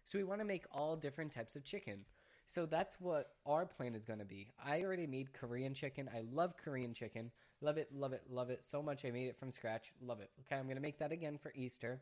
So 0.06 0.18
we 0.18 0.24
want 0.24 0.40
to 0.40 0.46
make 0.46 0.64
all 0.72 0.96
different 0.96 1.30
types 1.32 1.54
of 1.54 1.64
chicken. 1.64 2.00
So 2.46 2.66
that's 2.66 2.96
what 3.00 3.30
our 3.46 3.66
plan 3.66 3.94
is 3.94 4.04
going 4.04 4.18
to 4.18 4.24
be. 4.24 4.48
I 4.62 4.82
already 4.82 5.06
made 5.06 5.32
Korean 5.32 5.74
chicken. 5.74 6.10
I 6.14 6.22
love 6.30 6.56
Korean 6.56 6.92
chicken. 6.92 7.30
Love 7.60 7.78
it, 7.78 7.88
love 7.94 8.12
it, 8.12 8.22
love 8.28 8.50
it 8.50 8.62
so 8.62 8.82
much. 8.82 9.04
I 9.04 9.10
made 9.10 9.28
it 9.28 9.38
from 9.38 9.50
scratch. 9.50 9.92
Love 10.02 10.20
it. 10.20 10.30
Okay, 10.40 10.58
I'm 10.58 10.66
going 10.66 10.76
to 10.76 10.82
make 10.82 10.98
that 10.98 11.12
again 11.12 11.38
for 11.38 11.52
Easter. 11.54 12.00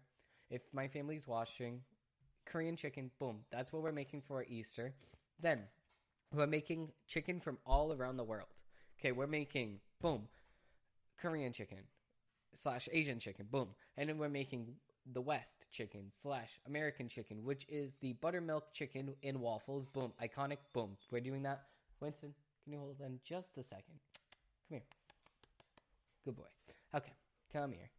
If 0.51 0.63
my 0.73 0.89
family's 0.89 1.27
watching, 1.27 1.81
Korean 2.45 2.77
chicken, 2.77 3.11
boom. 3.19 3.41
That's 3.51 3.73
what 3.73 3.83
we're 3.83 3.93
making 3.93 4.23
for 4.23 4.45
Easter. 4.49 4.93
Then 5.41 5.61
we're 6.35 6.47
making 6.47 6.91
chicken 7.07 7.41
from 7.41 7.59
all 7.65 7.93
around 7.93 8.17
the 8.17 8.25
world. 8.25 8.49
Okay, 8.99 9.13
we're 9.13 9.27
making, 9.27 9.81
boom, 10.01 10.29
Korean 11.21 11.53
chicken 11.53 11.79
slash 12.57 12.89
Asian 12.93 13.19
chicken, 13.19 13.47
boom. 13.51 13.69
And 13.97 14.09
then 14.09 14.19
we're 14.19 14.29
making 14.29 14.75
the 15.11 15.21
West 15.21 15.67
chicken 15.71 16.11
slash 16.13 16.59
American 16.67 17.09
chicken, 17.09 17.45
which 17.45 17.67
is 17.69 17.97
the 17.97 18.13
buttermilk 18.15 18.73
chicken 18.73 19.15
in 19.23 19.41
waffles. 19.41 19.87
Boom, 19.87 20.13
iconic. 20.23 20.59
Boom. 20.73 20.97
We're 21.11 21.21
doing 21.21 21.43
that. 21.43 21.63
Winston, 22.01 22.35
can 22.65 22.73
you 22.73 22.79
hold 22.79 22.97
on 23.05 23.19
just 23.25 23.59
a 23.59 23.63
second? 23.63 23.99
Come 24.69 24.79
here. 24.79 24.83
Good 26.25 26.37
boy. 26.37 26.43
Okay, 26.95 27.13
come 27.53 27.73
here. 27.73 27.91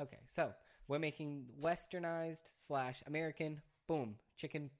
Okay, 0.00 0.18
so 0.26 0.52
we're 0.86 0.98
making 0.98 1.46
westernized 1.60 2.48
slash 2.66 3.02
American. 3.06 3.60
Boom, 3.86 4.16
chicken, 4.36 4.70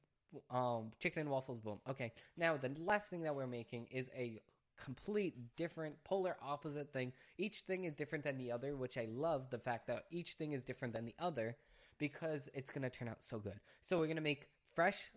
um, 0.51 0.91
chicken 1.01 1.23
and 1.23 1.31
waffles. 1.31 1.61
Boom. 1.61 1.81
Okay, 1.89 2.13
now 2.37 2.57
the 2.57 2.71
last 2.79 3.11
thing 3.11 3.23
that 3.23 3.35
we're 3.35 3.47
making 3.47 3.87
is 3.91 4.09
a 4.17 4.41
complete 4.83 5.35
different 5.57 6.03
polar 6.05 6.37
opposite 6.43 6.93
thing. 6.93 7.13
Each 7.37 7.61
thing 7.61 7.85
is 7.85 7.95
different 7.95 8.25
than 8.25 8.39
the 8.39 8.53
other 8.53 8.77
which 8.77 8.97
i 8.97 9.07
love 9.11 9.51
the 9.51 9.59
fact 9.59 9.87
that 9.89 10.05
each 10.11 10.33
thing 10.35 10.53
is 10.53 10.65
different 10.65 10.95
than 10.95 11.05
the 11.05 11.15
other 11.19 11.57
because 11.99 12.49
it's 12.55 12.71
going 12.71 12.83
to 12.83 12.91
turn 12.91 13.09
out 13.09 13.23
so 13.23 13.39
good. 13.39 13.59
So 13.83 13.99
we're 13.99 14.07
going 14.07 14.17
to 14.17 14.23
make 14.23 14.49
fresh 14.75 15.11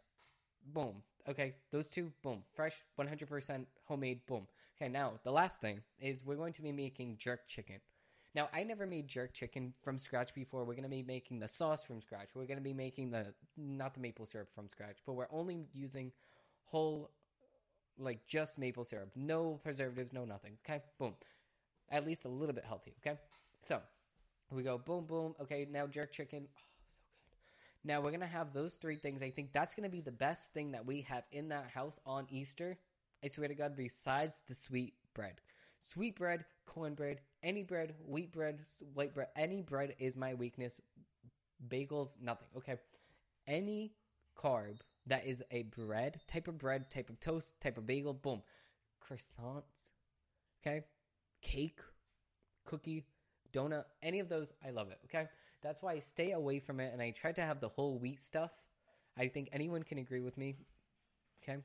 boom 0.74 1.02
okay 1.28 1.56
those 1.72 1.90
two 1.90 2.12
boom 2.22 2.44
fresh 2.54 2.76
100% 3.00 3.66
homemade 3.88 4.26
boom. 4.26 4.48
Okay 4.80 4.90
now 4.90 5.14
the 5.24 5.32
last 5.32 5.62
thing 5.62 5.82
is 6.00 6.26
we're 6.26 6.36
going 6.36 6.54
to 6.54 6.62
be 6.62 6.72
making 6.72 7.18
jerk 7.18 7.48
chicken. 7.48 7.78
Now 8.34 8.50
i 8.54 8.64
never 8.64 8.86
made 8.86 9.08
jerk 9.08 9.34
chicken 9.34 9.74
from 9.84 9.98
scratch 9.98 10.34
before. 10.34 10.62
We're 10.62 10.74
going 10.74 10.84
to 10.84 10.90
be 10.90 11.04
making 11.04 11.40
the 11.40 11.48
sauce 11.48 11.86
from 11.86 12.02
scratch. 12.02 12.30
We're 12.34 12.46
going 12.46 12.58
to 12.58 12.64
be 12.64 12.74
making 12.74 13.12
the 13.12 13.34
not 13.58 13.94
the 13.94 14.00
maple 14.00 14.26
syrup 14.26 14.50
from 14.54 14.68
scratch 14.70 14.98
but 15.06 15.14
we're 15.14 15.28
only 15.32 15.66
using 15.74 16.12
whole 16.66 17.12
like 17.98 18.26
just 18.28 18.58
maple 18.58 18.84
syrup, 18.84 19.12
no 19.16 19.60
preservatives, 19.64 20.14
no 20.14 20.26
nothing. 20.26 20.58
Okay, 20.66 20.82
boom. 21.00 21.14
At 21.90 22.06
least 22.06 22.26
a 22.26 22.30
little 22.30 22.56
bit 22.56 22.66
healthy. 22.66 22.94
Okay, 23.06 23.18
so 23.64 23.82
we 24.52 24.64
go 24.64 24.78
boom, 24.78 25.06
boom. 25.06 25.36
Okay, 25.42 25.68
now 25.70 25.88
jerk 25.88 26.12
chicken. 26.12 26.48
Oh, 26.56 26.60
so 26.60 27.38
good. 27.84 27.92
Now 27.92 28.02
we're 28.02 28.12
gonna 28.12 28.28
have 28.28 28.54
those 28.54 28.76
three 28.76 28.98
things. 28.98 29.22
I 29.22 29.30
think 29.30 29.52
that's 29.54 29.74
gonna 29.74 29.90
be 29.90 30.02
the 30.02 30.12
best 30.12 30.54
thing 30.54 30.72
that 30.72 30.86
we 30.86 31.02
have 31.02 31.24
in 31.32 31.50
that 31.50 31.70
house 31.74 32.00
on 32.06 32.28
Easter. 32.30 32.78
I 33.24 33.28
swear 33.28 33.48
to 33.48 33.56
God, 33.56 33.76
besides 33.76 34.42
the 34.48 34.56
sweet 34.56 34.94
bread, 35.14 35.42
sweet 35.80 36.18
bread, 36.18 36.46
cornbread, 36.66 37.20
any 37.44 37.64
bread, 37.64 37.94
wheat 38.06 38.32
bread, 38.32 38.60
white 38.94 39.14
bread, 39.14 39.28
any 39.36 39.62
bread 39.62 39.96
is 40.00 40.16
my 40.16 40.34
weakness. 40.34 40.80
Bagels, 41.68 42.20
nothing. 42.22 42.48
Okay, 42.58 42.78
any 43.48 43.94
carb 44.36 44.80
that 45.12 45.26
is 45.26 45.44
a 45.52 45.64
bread, 45.64 46.22
type 46.26 46.48
of 46.48 46.58
bread, 46.58 46.90
type 46.90 47.10
of 47.10 47.20
toast, 47.20 47.60
type 47.60 47.78
of 47.78 47.86
bagel, 47.86 48.14
boom. 48.14 48.42
Croissants, 49.06 49.84
okay? 50.62 50.86
Cake, 51.42 51.80
cookie, 52.66 53.04
donut, 53.52 53.84
any 54.02 54.20
of 54.20 54.30
those, 54.30 54.54
I 54.66 54.70
love 54.70 54.90
it, 54.90 55.00
okay? 55.04 55.28
That's 55.62 55.82
why 55.82 55.96
I 55.96 56.00
stay 56.00 56.32
away 56.32 56.60
from 56.60 56.80
it 56.80 56.94
and 56.94 57.02
I 57.02 57.12
try 57.12 57.34
to 57.34 57.42
have 57.42 57.60
the 57.60 57.68
whole 57.68 58.00
wheat 58.00 58.24
stuff. 58.24 58.52
I 59.18 59.28
think 59.28 59.50
anyone 59.52 59.84
can 59.84 59.98
agree 59.98 60.22
with 60.22 60.38
me, 60.38 60.56
okay? 61.44 61.60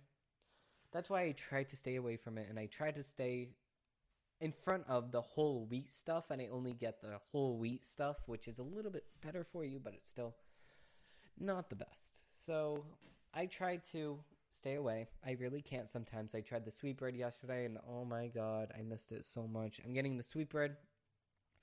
That's 0.91 1.09
why 1.09 1.23
I 1.23 1.31
try 1.31 1.63
to 1.63 1.77
stay 1.77 1.95
away 1.95 2.17
from 2.17 2.39
it 2.39 2.49
and 2.51 2.59
I 2.59 2.67
try 2.67 2.91
to 2.91 3.03
stay 3.05 3.51
in 4.41 4.51
front 4.51 4.83
of 4.89 5.13
the 5.13 5.21
whole 5.21 5.67
wheat 5.71 5.93
stuff 5.93 6.33
and 6.33 6.43
I 6.43 6.49
only 6.51 6.73
get 6.73 7.01
the 7.01 7.21
whole 7.31 7.59
wheat 7.59 7.85
stuff, 7.85 8.17
which 8.27 8.49
is 8.49 8.59
a 8.59 8.65
little 8.65 8.91
bit 8.91 9.05
better 9.25 9.45
for 9.45 9.65
you, 9.65 9.79
but 9.79 9.95
it's 9.95 10.11
still 10.11 10.35
not 11.39 11.71
the 11.71 11.77
best. 11.77 12.23
So 12.33 12.85
I 13.37 13.45
try 13.45 13.77
to 13.93 14.19
stay 14.59 14.77
away. 14.77 15.09
I 15.25 15.33
really 15.33 15.61
can't 15.61 15.89
sometimes. 15.89 16.35
I 16.35 16.41
tried 16.41 16.65
the 16.65 16.71
sweetbread 16.71 17.15
yesterday 17.15 17.67
and 17.67 17.77
oh 17.87 18.07
my 18.07 18.29
god, 18.29 18.73
I 18.77 18.81
missed 18.81 19.13
it 19.13 19.27
so 19.27 19.47
much. 19.47 19.79
I'm 19.85 19.93
getting 19.93 20.17
the 20.17 20.23
sweetbread 20.23 20.75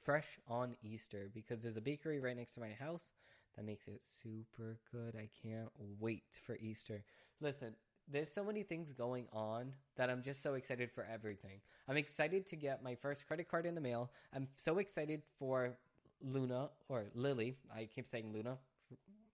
fresh 0.04 0.38
on 0.48 0.76
Easter 0.84 1.32
because 1.34 1.64
there's 1.64 1.78
a 1.78 1.82
bakery 1.82 2.20
right 2.20 2.38
next 2.38 2.54
to 2.54 2.60
my 2.60 2.70
house 2.80 3.12
that 3.56 3.66
makes 3.66 3.88
it 3.88 4.04
super 4.04 4.78
good. 4.92 5.16
I 5.16 5.30
can't 5.42 5.70
wait 6.00 6.24
for 6.46 6.56
Easter. 6.58 7.04
Listen, 7.42 7.74
there's 8.08 8.30
so 8.32 8.44
many 8.44 8.62
things 8.62 8.92
going 8.92 9.28
on 9.34 9.74
that 9.96 10.12
I'm 10.12 10.22
just 10.22 10.44
so 10.44 10.54
excited 10.54 10.92
for 10.92 11.08
everything. 11.12 11.60
I'm 11.88 11.98
excited 11.98 12.46
to 12.48 12.56
get 12.56 12.84
my 12.84 12.94
first 12.94 13.26
credit 13.26 13.50
card 13.50 13.66
in 13.66 13.74
the 13.74 13.82
mail. 13.82 14.12
I'm 14.32 14.48
so 14.58 14.78
excited 14.78 15.24
for 15.40 15.76
Luna 16.22 16.70
or 16.88 17.06
Lily. 17.16 17.58
I 17.76 17.86
keep 17.86 18.08
saying 18.08 18.32
Luna, 18.32 18.58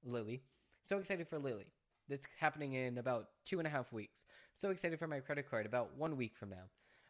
Lily. 0.06 0.42
So 0.86 1.00
excited 1.00 1.28
for 1.28 1.38
Lily. 1.38 1.66
This 2.10 2.22
happening 2.40 2.74
in 2.74 2.98
about 2.98 3.30
two 3.46 3.60
and 3.60 3.68
a 3.68 3.70
half 3.70 3.94
weeks. 3.94 4.24
So 4.56 4.72
excited 4.72 4.98
for 4.98 5.08
my 5.08 5.20
credit 5.20 5.50
card 5.50 5.66
about 5.68 5.96
one 5.96 6.18
week 6.18 6.36
from 6.36 6.50
now. 6.50 6.66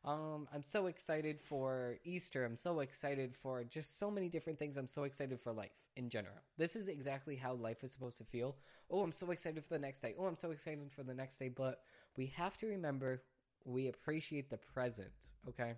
Um, 0.05 0.47
I'm 0.53 0.63
so 0.63 0.87
excited 0.87 1.39
for 1.41 1.97
Easter. 2.03 2.45
I'm 2.45 2.55
so 2.55 2.81
excited 2.81 3.33
for 3.35 3.63
just 3.63 3.97
so 3.97 4.11
many 4.11 4.29
different 4.29 4.59
things. 4.59 4.77
I'm 4.77 4.87
so 4.87 5.03
excited 5.03 5.39
for 5.39 5.51
life 5.51 5.71
in 5.95 6.09
general. 6.09 6.35
This 6.57 6.75
is 6.75 6.87
exactly 6.87 7.35
how 7.35 7.53
life 7.53 7.83
is 7.83 7.91
supposed 7.91 8.17
to 8.17 8.23
feel. 8.23 8.55
Oh, 8.89 9.01
I'm 9.01 9.11
so 9.11 9.31
excited 9.31 9.63
for 9.63 9.73
the 9.73 9.79
next 9.79 10.01
day. 10.01 10.15
Oh, 10.17 10.25
I'm 10.25 10.35
so 10.35 10.51
excited 10.51 10.91
for 10.91 11.03
the 11.03 11.13
next 11.13 11.37
day. 11.37 11.49
But 11.49 11.81
we 12.17 12.27
have 12.35 12.57
to 12.57 12.67
remember 12.67 13.23
we 13.65 13.87
appreciate 13.87 14.49
the 14.49 14.57
present, 14.57 15.11
okay? 15.47 15.75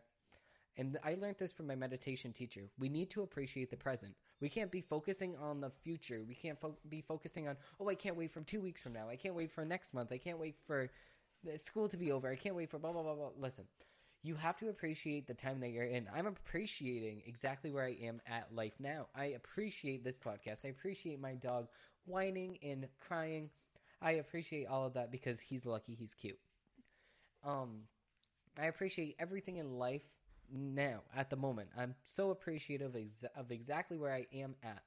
And 0.78 0.98
I 1.04 1.16
learned 1.16 1.38
this 1.40 1.52
from 1.52 1.68
my 1.68 1.76
meditation 1.76 2.32
teacher. 2.32 2.70
We 2.80 2.90
need 2.90 3.10
to 3.12 3.24
appreciate 3.24 3.70
the 3.70 3.78
present. 3.78 4.14
We 4.42 4.50
can't 4.50 4.72
be 4.72 4.82
focusing 4.82 5.36
on 5.38 5.62
the 5.62 5.70
future. 5.70 6.24
We 6.28 6.36
can't 6.36 6.60
fo- 6.60 6.78
be 6.90 7.02
focusing 7.02 7.48
on, 7.48 7.58
oh, 7.80 7.88
I 7.90 7.96
can't 7.96 8.18
wait 8.18 8.32
for 8.32 8.42
two 8.42 8.60
weeks 8.60 8.82
from 8.82 8.94
now. 8.94 9.08
I 9.08 9.16
can't 9.16 9.36
wait 9.36 9.52
for 9.52 9.64
next 9.64 9.94
month. 9.94 10.12
I 10.12 10.18
can't 10.18 10.40
wait 10.40 10.56
for 10.66 10.90
school 11.58 11.88
to 11.90 11.98
be 11.98 12.12
over. 12.12 12.28
I 12.30 12.36
can't 12.36 12.56
wait 12.56 12.70
for 12.70 12.80
blah, 12.80 12.92
blah, 12.92 13.04
blah, 13.04 13.16
blah. 13.16 13.30
Listen, 13.40 13.66
you 14.24 14.36
have 14.36 14.58
to 14.58 14.70
appreciate 14.70 15.28
the 15.28 15.34
time 15.34 15.60
that 15.62 15.70
you're 15.70 15.86
in. 15.86 16.08
I'm 16.14 16.28
appreciating 16.28 17.24
exactly 17.26 17.72
where 17.72 17.86
I 17.86 17.98
am 18.04 18.22
at 18.28 18.54
life 18.54 18.74
now. 18.80 19.08
I 19.16 19.26
appreciate 19.26 20.04
this 20.04 20.18
podcast. 20.18 20.66
I 20.66 20.70
appreciate 20.70 21.20
my 21.20 21.34
dog 21.34 21.68
whining 22.06 22.58
and 22.64 22.88
crying. 23.00 23.50
I 24.02 24.14
appreciate 24.14 24.68
all 24.68 24.86
of 24.86 24.94
that 24.94 25.12
because 25.12 25.40
he's 25.40 25.66
lucky, 25.66 25.96
he's 25.96 26.14
cute. 26.14 26.40
Um, 27.44 27.82
I 28.60 28.66
appreciate 28.66 29.16
everything 29.20 29.58
in 29.58 29.78
life 29.78 30.04
now 30.52 31.02
at 31.16 31.30
the 31.30 31.36
moment. 31.36 31.70
I'm 31.78 31.96
so 32.04 32.32
appreciative 32.32 32.96
of 33.36 33.52
exactly 33.52 33.98
where 33.98 34.14
I 34.14 34.28
am 34.34 34.56
at. 34.64 34.84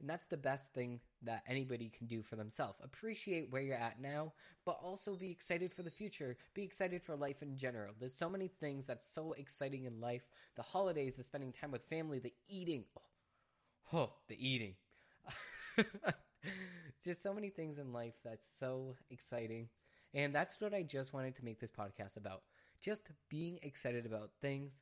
And 0.00 0.10
that's 0.10 0.26
the 0.26 0.36
best 0.36 0.74
thing 0.74 1.00
that 1.22 1.44
anybody 1.48 1.88
can 1.96 2.06
do 2.06 2.22
for 2.22 2.36
themselves. 2.36 2.78
Appreciate 2.82 3.50
where 3.50 3.62
you're 3.62 3.76
at 3.76 4.00
now, 4.00 4.32
but 4.66 4.78
also 4.82 5.16
be 5.16 5.30
excited 5.30 5.72
for 5.72 5.82
the 5.82 5.90
future. 5.90 6.36
Be 6.52 6.62
excited 6.62 7.02
for 7.02 7.16
life 7.16 7.42
in 7.42 7.56
general. 7.56 7.94
There's 7.98 8.14
so 8.14 8.28
many 8.28 8.48
things 8.48 8.86
that's 8.86 9.08
so 9.08 9.32
exciting 9.32 9.84
in 9.84 10.00
life. 10.00 10.28
The 10.56 10.62
holidays, 10.62 11.16
the 11.16 11.22
spending 11.22 11.52
time 11.52 11.70
with 11.70 11.88
family, 11.88 12.18
the 12.18 12.34
eating. 12.48 12.84
Oh, 13.92 13.98
oh 13.98 14.12
the 14.28 14.36
eating. 14.36 14.74
Just 17.04 17.22
so 17.22 17.32
many 17.32 17.50
things 17.50 17.78
in 17.78 17.92
life 17.92 18.14
that's 18.24 18.46
so 18.46 18.96
exciting. 19.10 19.68
And 20.12 20.34
that's 20.34 20.60
what 20.60 20.74
I 20.74 20.82
just 20.82 21.12
wanted 21.12 21.34
to 21.36 21.44
make 21.44 21.60
this 21.60 21.70
podcast 21.70 22.16
about. 22.16 22.42
Just 22.80 23.10
being 23.28 23.58
excited 23.62 24.06
about 24.06 24.30
things 24.40 24.80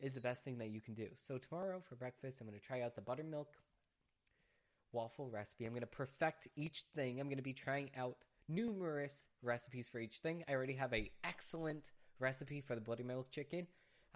is 0.00 0.14
the 0.14 0.20
best 0.20 0.44
thing 0.44 0.58
that 0.58 0.70
you 0.70 0.80
can 0.80 0.94
do. 0.94 1.08
So, 1.16 1.38
tomorrow 1.38 1.80
for 1.88 1.94
breakfast, 1.94 2.40
I'm 2.40 2.46
going 2.46 2.58
to 2.58 2.64
try 2.64 2.82
out 2.82 2.94
the 2.94 3.00
buttermilk 3.00 3.48
waffle 4.92 5.30
recipe. 5.30 5.64
I'm 5.64 5.72
going 5.72 5.80
to 5.80 5.86
perfect 5.86 6.48
each 6.56 6.84
thing. 6.94 7.20
I'm 7.20 7.28
going 7.28 7.38
to 7.38 7.42
be 7.42 7.52
trying 7.52 7.90
out 7.96 8.16
numerous 8.48 9.24
recipes 9.42 9.88
for 9.88 9.98
each 9.98 10.18
thing. 10.18 10.44
I 10.48 10.52
already 10.52 10.74
have 10.74 10.92
a 10.92 11.10
excellent 11.24 11.90
recipe 12.18 12.60
for 12.60 12.74
the 12.74 12.80
buttermilk 12.80 13.30
chicken. 13.30 13.66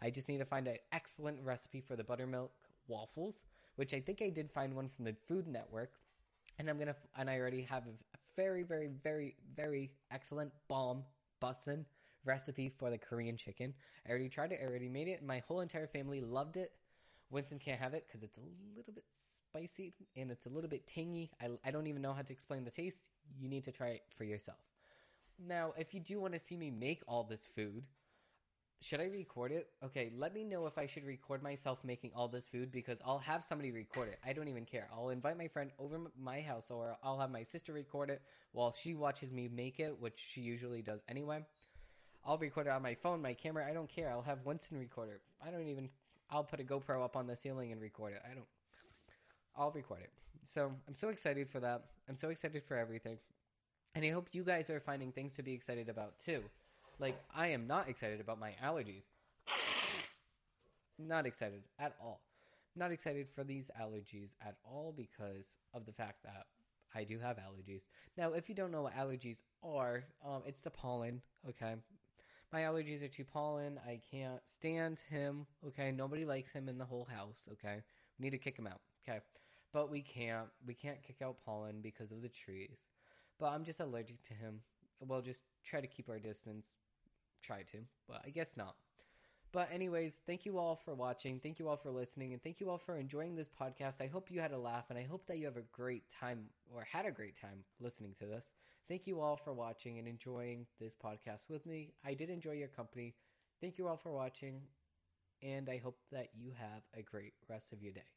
I 0.00 0.10
just 0.10 0.28
need 0.28 0.38
to 0.38 0.44
find 0.44 0.68
an 0.68 0.76
excellent 0.92 1.38
recipe 1.42 1.80
for 1.80 1.96
the 1.96 2.04
buttermilk 2.04 2.52
waffles, 2.86 3.42
which 3.76 3.94
I 3.94 4.00
think 4.00 4.20
I 4.22 4.28
did 4.28 4.50
find 4.50 4.74
one 4.74 4.88
from 4.88 5.06
the 5.06 5.14
Food 5.26 5.48
Network. 5.48 5.92
And 6.58 6.68
I'm 6.68 6.78
gonna, 6.78 6.96
and 7.18 7.28
I 7.28 7.38
already 7.38 7.62
have 7.62 7.84
a 7.86 8.18
very, 8.36 8.62
very, 8.62 8.88
very, 9.02 9.34
very 9.54 9.90
excellent 10.10 10.52
bomb 10.68 11.04
bussin 11.42 11.84
recipe 12.26 12.68
for 12.68 12.90
the 12.90 12.98
Korean 12.98 13.36
chicken. 13.36 13.74
I 14.06 14.10
already 14.10 14.28
tried 14.28 14.52
it. 14.52 14.60
I 14.62 14.66
already 14.66 14.88
made 14.88 15.08
it. 15.08 15.22
My 15.24 15.42
whole 15.46 15.60
entire 15.60 15.86
family 15.86 16.20
loved 16.20 16.56
it. 16.56 16.72
Winston 17.30 17.58
can't 17.58 17.80
have 17.80 17.94
it 17.94 18.06
because 18.06 18.22
it's 18.22 18.36
a 18.36 18.76
little 18.76 18.92
bit 18.92 19.04
spicy 19.18 19.94
and 20.16 20.30
it's 20.30 20.46
a 20.46 20.48
little 20.48 20.70
bit 20.70 20.86
tangy. 20.86 21.30
I, 21.40 21.48
I 21.64 21.70
don't 21.70 21.86
even 21.86 22.02
know 22.02 22.12
how 22.12 22.22
to 22.22 22.32
explain 22.32 22.64
the 22.64 22.70
taste. 22.70 23.08
You 23.38 23.48
need 23.48 23.64
to 23.64 23.72
try 23.72 23.88
it 23.88 24.02
for 24.16 24.24
yourself. 24.24 24.58
Now, 25.44 25.74
if 25.76 25.92
you 25.92 26.00
do 26.00 26.20
want 26.20 26.34
to 26.34 26.38
see 26.38 26.56
me 26.56 26.70
make 26.70 27.02
all 27.06 27.24
this 27.24 27.44
food, 27.44 27.84
should 28.80 29.00
I 29.00 29.06
record 29.06 29.52
it? 29.52 29.68
Okay, 29.82 30.12
let 30.16 30.34
me 30.34 30.44
know 30.44 30.66
if 30.66 30.78
I 30.78 30.86
should 30.86 31.04
record 31.04 31.42
myself 31.42 31.78
making 31.82 32.12
all 32.14 32.28
this 32.28 32.46
food 32.46 32.70
because 32.70 33.00
I'll 33.04 33.18
have 33.18 33.44
somebody 33.44 33.70
record 33.70 34.08
it. 34.08 34.18
I 34.24 34.32
don't 34.32 34.48
even 34.48 34.64
care. 34.64 34.88
I'll 34.92 35.08
invite 35.08 35.38
my 35.38 35.48
friend 35.48 35.70
over 35.78 35.98
my 36.18 36.40
house 36.40 36.70
or 36.70 36.96
I'll 37.02 37.18
have 37.18 37.30
my 37.30 37.42
sister 37.42 37.72
record 37.72 38.10
it 38.10 38.22
while 38.52 38.72
she 38.72 38.94
watches 38.94 39.32
me 39.32 39.48
make 39.48 39.80
it, 39.80 39.98
which 39.98 40.18
she 40.18 40.42
usually 40.42 40.82
does 40.82 41.00
anyway. 41.08 41.44
I'll 42.26 42.38
record 42.38 42.66
it 42.66 42.70
on 42.70 42.82
my 42.82 42.94
phone, 42.94 43.22
my 43.22 43.34
camera. 43.34 43.66
I 43.68 43.72
don't 43.72 43.88
care. 43.88 44.10
I'll 44.10 44.22
have 44.22 44.44
Winston 44.44 44.78
record 44.78 45.10
it. 45.10 45.20
I 45.46 45.50
don't 45.50 45.68
even. 45.68 45.88
I'll 46.28 46.42
put 46.42 46.58
a 46.58 46.64
GoPro 46.64 47.04
up 47.04 47.16
on 47.16 47.26
the 47.26 47.36
ceiling 47.36 47.70
and 47.70 47.80
record 47.80 48.14
it. 48.14 48.22
I 48.28 48.34
don't. 48.34 48.46
I'll 49.56 49.70
record 49.70 50.00
it. 50.02 50.10
So 50.42 50.72
I'm 50.88 50.94
so 50.94 51.08
excited 51.08 51.48
for 51.48 51.60
that. 51.60 51.84
I'm 52.08 52.16
so 52.16 52.30
excited 52.30 52.64
for 52.64 52.76
everything. 52.76 53.18
And 53.94 54.04
I 54.04 54.10
hope 54.10 54.28
you 54.32 54.42
guys 54.42 54.68
are 54.70 54.80
finding 54.80 55.12
things 55.12 55.36
to 55.36 55.42
be 55.42 55.52
excited 55.52 55.88
about 55.88 56.18
too. 56.18 56.42
Like, 56.98 57.16
I 57.34 57.48
am 57.48 57.66
not 57.66 57.88
excited 57.88 58.20
about 58.20 58.40
my 58.40 58.52
allergies. 58.62 59.04
Not 60.98 61.26
excited 61.26 61.62
at 61.78 61.94
all. 62.02 62.20
Not 62.74 62.90
excited 62.90 63.28
for 63.28 63.44
these 63.44 63.70
allergies 63.80 64.30
at 64.44 64.56
all 64.64 64.92
because 64.96 65.58
of 65.74 65.86
the 65.86 65.92
fact 65.92 66.22
that 66.24 66.46
I 66.94 67.04
do 67.04 67.18
have 67.18 67.36
allergies. 67.36 67.82
Now, 68.16 68.32
if 68.32 68.48
you 68.48 68.54
don't 68.54 68.72
know 68.72 68.82
what 68.82 68.96
allergies 68.96 69.42
are, 69.62 70.04
um, 70.26 70.42
it's 70.46 70.62
the 70.62 70.70
pollen, 70.70 71.20
okay? 71.48 71.74
My 72.52 72.60
allergies 72.60 73.02
are 73.02 73.08
to 73.08 73.24
pollen. 73.24 73.78
I 73.86 74.00
can't 74.10 74.40
stand 74.46 75.02
him, 75.10 75.46
okay? 75.66 75.90
Nobody 75.90 76.24
likes 76.24 76.52
him 76.52 76.68
in 76.68 76.78
the 76.78 76.84
whole 76.84 77.04
house, 77.04 77.40
okay? 77.52 77.82
We 78.18 78.24
need 78.24 78.30
to 78.30 78.38
kick 78.38 78.58
him 78.58 78.66
out, 78.66 78.80
okay? 79.06 79.18
But 79.72 79.90
we 79.90 80.00
can't. 80.00 80.48
We 80.64 80.74
can't 80.74 81.02
kick 81.02 81.16
out 81.22 81.44
pollen 81.44 81.80
because 81.82 82.12
of 82.12 82.22
the 82.22 82.28
trees. 82.28 82.78
But 83.38 83.46
I'm 83.46 83.64
just 83.64 83.80
allergic 83.80 84.22
to 84.24 84.34
him. 84.34 84.60
We'll 85.00 85.22
just 85.22 85.42
try 85.64 85.80
to 85.80 85.86
keep 85.86 86.08
our 86.08 86.18
distance. 86.18 86.72
Try 87.42 87.62
to, 87.72 87.78
but 88.08 88.22
I 88.24 88.30
guess 88.30 88.56
not. 88.56 88.76
But, 89.56 89.72
anyways, 89.72 90.20
thank 90.26 90.44
you 90.44 90.58
all 90.58 90.76
for 90.76 90.94
watching. 90.94 91.40
Thank 91.40 91.58
you 91.58 91.66
all 91.66 91.78
for 91.78 91.90
listening. 91.90 92.34
And 92.34 92.42
thank 92.42 92.60
you 92.60 92.68
all 92.68 92.76
for 92.76 92.98
enjoying 92.98 93.34
this 93.34 93.48
podcast. 93.48 94.02
I 94.02 94.06
hope 94.06 94.30
you 94.30 94.38
had 94.38 94.52
a 94.52 94.58
laugh 94.58 94.90
and 94.90 94.98
I 94.98 95.04
hope 95.04 95.26
that 95.28 95.38
you 95.38 95.46
have 95.46 95.56
a 95.56 95.62
great 95.72 96.10
time 96.10 96.50
or 96.74 96.84
had 96.84 97.06
a 97.06 97.10
great 97.10 97.40
time 97.40 97.64
listening 97.80 98.14
to 98.18 98.26
this. 98.26 98.50
Thank 98.86 99.06
you 99.06 99.18
all 99.22 99.34
for 99.34 99.54
watching 99.54 99.98
and 99.98 100.06
enjoying 100.06 100.66
this 100.78 100.94
podcast 100.94 101.48
with 101.48 101.64
me. 101.64 101.94
I 102.04 102.12
did 102.12 102.28
enjoy 102.28 102.52
your 102.52 102.68
company. 102.68 103.14
Thank 103.62 103.78
you 103.78 103.88
all 103.88 103.96
for 103.96 104.12
watching. 104.12 104.60
And 105.42 105.70
I 105.70 105.78
hope 105.78 106.00
that 106.12 106.28
you 106.34 106.52
have 106.58 106.82
a 106.94 107.00
great 107.00 107.32
rest 107.48 107.72
of 107.72 107.82
your 107.82 107.94
day. 107.94 108.15